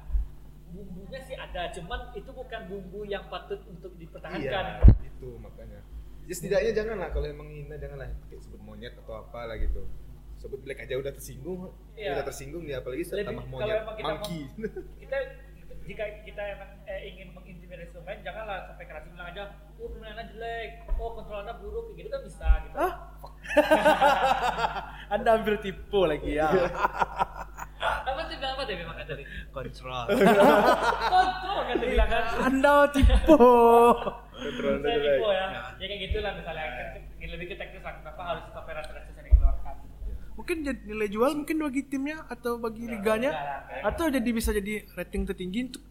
bumbunya 0.74 1.20
sih 1.22 1.36
ada, 1.38 1.70
cuman 1.70 2.10
itu 2.18 2.30
bukan 2.34 2.60
bumbu 2.66 3.06
yang 3.06 3.22
patut 3.30 3.62
untuk 3.70 3.94
dipertahankan. 3.94 4.42
Iya, 4.42 5.06
itu 5.06 5.28
makanya. 5.38 5.80
Ya 6.26 6.34
setidaknya 6.34 6.72
janganlah 6.74 7.08
kalau 7.14 7.26
emang 7.30 7.48
hina 7.50 7.76
janganlah 7.78 8.08
kayak 8.26 8.42
sebut 8.42 8.60
monyet 8.62 8.94
atau 9.06 9.22
apa 9.22 9.46
lah 9.46 9.56
gitu. 9.60 9.86
Sebut 10.40 10.58
black 10.66 10.82
aja 10.82 10.98
udah 10.98 11.12
tersinggung, 11.14 11.70
Iya. 11.94 12.18
udah 12.18 12.24
tersinggung 12.26 12.66
ya 12.66 12.82
apalagi 12.82 13.06
tambah 13.06 13.46
kalau 13.46 13.52
monyet, 13.54 13.76
emang 13.78 13.94
kita 13.94 14.10
monkey. 14.10 14.40
Kita 15.02 15.16
jika 15.82 16.04
kita 16.22 16.42
emang 16.58 16.70
eh, 16.86 17.00
ingin 17.10 17.34
mengintimidasi 17.34 17.90
pemain, 17.90 18.18
janganlah 18.22 18.70
sampai 18.70 18.84
keras 18.86 19.02
bilang 19.10 19.28
aja, 19.34 19.42
oh 19.82 19.88
permainannya 19.90 20.24
jelek, 20.30 20.70
oh 20.96 21.10
kontrolnya 21.18 21.54
buruk, 21.58 21.84
kayak 21.90 21.98
gitu 21.98 22.08
kan 22.08 22.22
bisa 22.22 22.48
gitu. 22.62 22.76
Hah? 22.78 22.92
Anda 25.14 25.30
ambil 25.42 25.58
tipu 25.58 26.06
lagi 26.06 26.38
ya. 26.38 26.48
Apa 27.82 28.20
sih 28.30 28.38
bilang 28.38 28.54
apa 28.54 28.62
deh 28.62 28.76
memang 28.78 28.94
tadi? 29.02 29.24
Kontrol. 29.50 30.06
Kontrol 31.14 31.60
kan 31.66 31.76
dia 31.82 31.88
bilang 31.90 32.08
kan. 32.08 32.22
Anda 32.46 32.74
tipu. 32.94 33.34
Kontrol 34.30 34.74
Saya 34.78 34.96
dulu, 35.02 35.02
tipu 35.02 35.26
ya. 35.34 35.46
Ya 35.82 35.86
kayak 35.90 36.00
gitulah 36.06 36.32
misalnya 36.38 36.66
kan 36.70 37.28
lebih 37.32 37.46
ke 37.48 37.54
teknis 37.56 37.82
lah 37.82 37.94
kenapa 37.96 38.20
harus 38.22 38.44
sampai 38.52 38.72
rasa-rasa 38.76 39.08
yang 39.16 39.26
dikeluarkan. 39.32 39.74
Mungkin 40.36 40.56
jadi 40.64 40.80
nilai 40.84 41.08
jual 41.08 41.30
mungkin 41.42 41.56
bagi 41.58 41.82
timnya 41.88 42.18
atau 42.28 42.52
bagi 42.60 42.84
liganya 42.86 43.32
atau 43.82 44.04
jadi 44.12 44.30
bisa 44.30 44.52
jadi 44.52 44.86
rating 44.94 45.26
tertinggi 45.26 45.58
untuk 45.72 45.82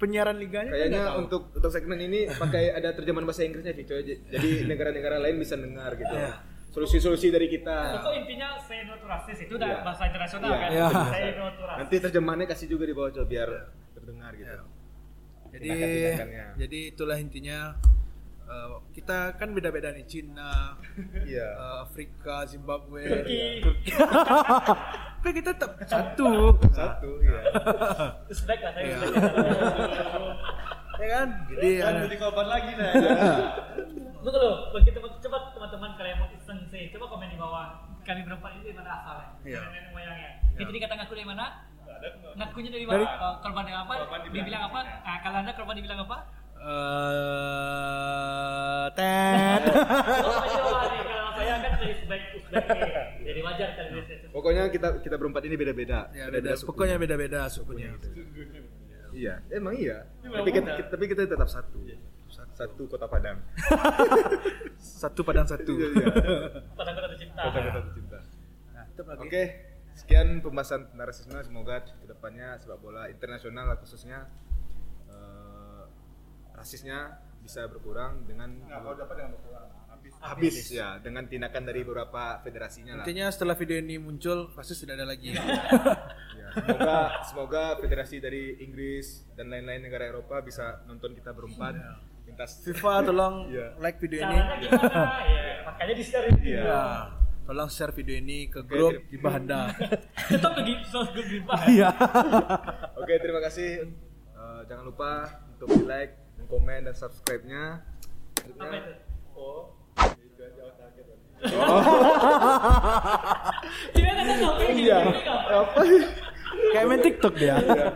penyiaran 0.00 0.34
liganya. 0.34 0.72
Kayaknya 0.72 0.88
Nggak 0.96 1.06
tahu. 1.06 1.20
untuk 1.20 1.42
untuk 1.54 1.70
segmen 1.70 2.00
ini 2.00 2.20
pakai 2.26 2.72
ada 2.72 2.90
terjemahan 2.90 3.22
bahasa 3.22 3.44
Inggrisnya 3.44 3.70
Vito 3.70 3.92
jadi 3.92 4.50
negara-negara 4.70 5.20
lain 5.20 5.36
bisa 5.36 5.54
dengar 5.54 5.92
gitu. 5.94 6.08
Iya. 6.10 6.40
Solusi-solusi 6.70 7.28
dari 7.28 7.46
kita. 7.46 7.98
Itu 7.98 8.10
intinya 8.16 8.54
say 8.56 8.82
no 8.82 8.94
to 8.94 9.04
rasis 9.04 9.38
itu 9.40 9.52
udah 9.52 9.68
Iya. 9.68 9.78
bahasa 9.82 10.02
internasional 10.06 10.46
Iya, 10.46 10.56
kan. 10.56 10.70
iya. 10.70 10.86
Say 11.10 11.24
no 11.34 11.46
to 11.50 11.62
rasis. 11.62 11.78
Nanti 11.78 11.96
terjemahannya 12.00 12.46
kasih 12.46 12.66
juga 12.68 12.84
di 12.84 12.94
bawah 12.94 13.10
coba 13.12 13.26
biar 13.26 13.48
terdengar 13.92 14.32
gitu. 14.32 14.48
Iya. 14.48 14.62
jadi 15.50 15.66
Tindakan-tindakannya. 15.66 16.44
jadi 16.56 16.78
itulah 16.88 17.18
intinya 17.18 17.58
eh, 18.50 18.66
kita 18.92 19.18
kan 19.34 19.48
beda-beda 19.50 19.88
nih 19.90 20.04
Cina, 20.04 20.74
Iya. 21.24 21.48
eh, 21.48 21.76
Afrika, 21.80 22.42
Zimbabwe, 22.44 23.06
Turki. 23.06 23.60
Turki. 23.60 23.90
kan 25.22 25.32
kita 25.32 25.50
tetap 25.52 25.72
satu, 25.84 26.56
Satu 26.66 27.10
ya. 27.22 27.40
Uzbek 28.26 28.58
lah 28.58 28.72
saya 28.72 28.84
Iya. 28.84 28.98
Ya 30.98 31.08
kan? 31.14 31.28
Jadi 31.48 31.68
Jangan 31.78 31.94
ada- 31.94 32.04
jadi 32.04 32.16
korban 32.18 32.46
lagi 32.46 32.70
nah. 32.74 32.92
Tunggu 34.14 34.36
dulu, 34.36 34.52
bagi 34.70 34.90
teman 34.90 35.10
coba 35.14 35.36
teman-teman 35.50 35.90
kalian 35.96 36.16
mau 36.18 36.28
iseng 36.30 36.60
sih, 36.66 36.90
coba 36.90 37.04
komen 37.08 37.26
di 37.26 37.38
bawah. 37.38 37.72
Kami 38.00 38.20
berempat 38.20 38.50
ini 38.54 38.62
dari 38.66 38.74
mana 38.74 38.90
asalnya? 38.94 39.28
Iya. 39.42 39.60
Nenek 39.62 39.82
moyangnya. 39.90 40.30
Kita 40.54 40.70
dikata 40.70 40.94
ngaku 40.94 41.14
dari 41.14 41.24
mana? 41.26 41.46
Ngakunya 42.34 42.70
dari 42.70 42.84
mana? 42.84 43.04
Korban 43.40 43.64
yang 43.64 43.80
apa? 43.82 43.92
Dibilang- 43.96 44.32
Dibilang 44.34 44.62
apa? 44.66 44.80
Nah, 44.98 45.16
kalau 45.20 45.36
anda 45.38 45.52
korban 45.52 45.74
dibilang 45.74 46.00
apa? 46.02 46.16
Eh 46.60 47.70
tet. 48.96 49.62
Nih. 51.80 51.94
Jadi 53.24 53.40
wajar 53.46 53.68
kan. 53.78 53.86
Pokoknya 54.34 54.62
kita 54.70 54.88
kita 55.02 55.16
berempat 55.16 55.42
ini 55.46 55.54
beda-beda. 55.56 56.10
ya 56.10 56.30
beda, 56.30 56.56
suku. 56.58 56.66
pokoknya 56.74 56.96
beda-beda 56.98 57.46
sukunya. 57.50 57.94
Iya, 59.10 59.42
emang 59.50 59.74
iya. 59.74 60.06
Tapi 60.22 60.50
kita, 60.54 60.70
tapi 60.86 61.04
kita 61.10 61.26
tetap 61.26 61.48
satu. 61.50 61.82
Satu 62.30 62.82
kota 62.86 63.06
Padang. 63.10 63.42
Satu 64.80 65.20
padang 65.24 65.44
satu. 65.48 65.76
Iya, 65.76 65.88
iya. 65.92 66.06
Kota-kota 66.76 67.08
tercinta. 67.12 67.40
Kota-kota 67.48 67.80
tercinta. 67.84 68.18
Nah. 68.72 69.16
Oke, 69.20 69.42
sekian 69.96 70.40
pembahasan 70.44 70.88
tentang 70.92 71.08
rasisme. 71.08 71.36
Semoga 71.40 71.84
ke 71.84 72.04
depannya 72.08 72.56
sepak 72.60 72.80
bola 72.80 73.08
internasional 73.08 73.76
khususnya 73.80 74.28
rasisnya 76.60 76.98
bisa 77.40 77.64
berkurang 77.66 78.28
dengan 78.28 78.52
Nah, 78.68 78.84
kalau 78.84 78.94
dapat 78.94 79.14
dengan 79.16 79.32
berkurang. 79.34 79.66
Habis. 79.90 80.12
habis 80.16 80.56
ya 80.72 80.96
dengan 80.96 81.28
tindakan 81.28 81.60
dari 81.60 81.84
beberapa 81.84 82.40
federasinya 82.40 83.00
lah. 83.00 83.04
Intinya 83.04 83.28
setelah 83.28 83.52
video 83.52 83.76
ini 83.76 84.00
muncul 84.00 84.48
pasti 84.52 84.72
sudah 84.72 84.96
ada 84.96 85.08
lagi. 85.08 85.32
Ya, 86.50 86.66
semoga 86.66 86.96
semoga 87.22 87.62
federasi 87.78 88.18
dari 88.18 88.58
Inggris 88.58 89.22
dan 89.38 89.54
lain-lain 89.54 89.86
negara 89.86 90.10
Eropa 90.10 90.42
bisa 90.42 90.82
nonton 90.82 91.14
kita 91.14 91.30
berempat 91.30 91.78
lintas 92.26 92.58
FIFA 92.66 93.06
tolong 93.06 93.34
Iya. 93.46 93.66
like 93.84 94.02
video 94.02 94.26
ini. 94.26 94.34
Ya, 94.66 94.70
makanya 95.62 95.94
di 95.94 96.02
share 96.02 96.26
ini. 96.26 96.40
Iya. 96.50 96.62
Ya, 96.66 96.82
tolong 97.46 97.70
share 97.70 97.94
video 97.94 98.18
ini 98.18 98.50
ke 98.50 98.66
grup 98.66 98.98
di 99.06 99.14
Bahanda. 99.14 99.70
Tetap 100.32 100.50
ke 100.58 100.62
gitu, 100.66 100.98
ke 101.14 101.22
Grimpa. 101.22 101.54
Iya. 101.70 101.88
Oke, 102.98 103.14
terima 103.22 103.38
kasih. 103.38 103.86
Eh, 104.34 104.60
jangan 104.66 104.84
lupa 104.90 105.10
untuk 105.54 105.70
di 105.70 105.86
like, 105.86 106.29
komen 106.50 106.90
dan 106.90 106.94
subscribe-nya. 106.98 107.78
Apa 108.58 108.74
itu? 108.74 108.92
Oh. 109.38 109.70
Oh. 111.40 111.80
Dia 113.96 114.10
kan 114.12 114.24
ngapain 114.28 114.76
Iya. 114.76 114.98
Gitu, 115.08 115.30
Apa? 115.30 115.80
Kayak 116.74 116.86
main 116.90 117.00
TikTok 117.00 117.34
dia. 117.38 117.56
Iya. 117.62 117.86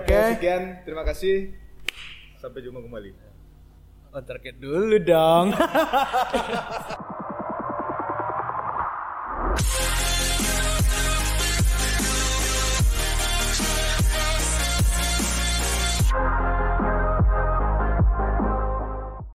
Oke. 0.00 0.16
Sekian, 0.38 0.62
terima 0.86 1.02
kasih. 1.04 1.52
Sampai 2.40 2.64
jumpa 2.64 2.80
kembali. 2.80 3.10
On 4.14 4.22
target 4.24 4.56
dulu 4.62 4.96
dong. 5.02 5.52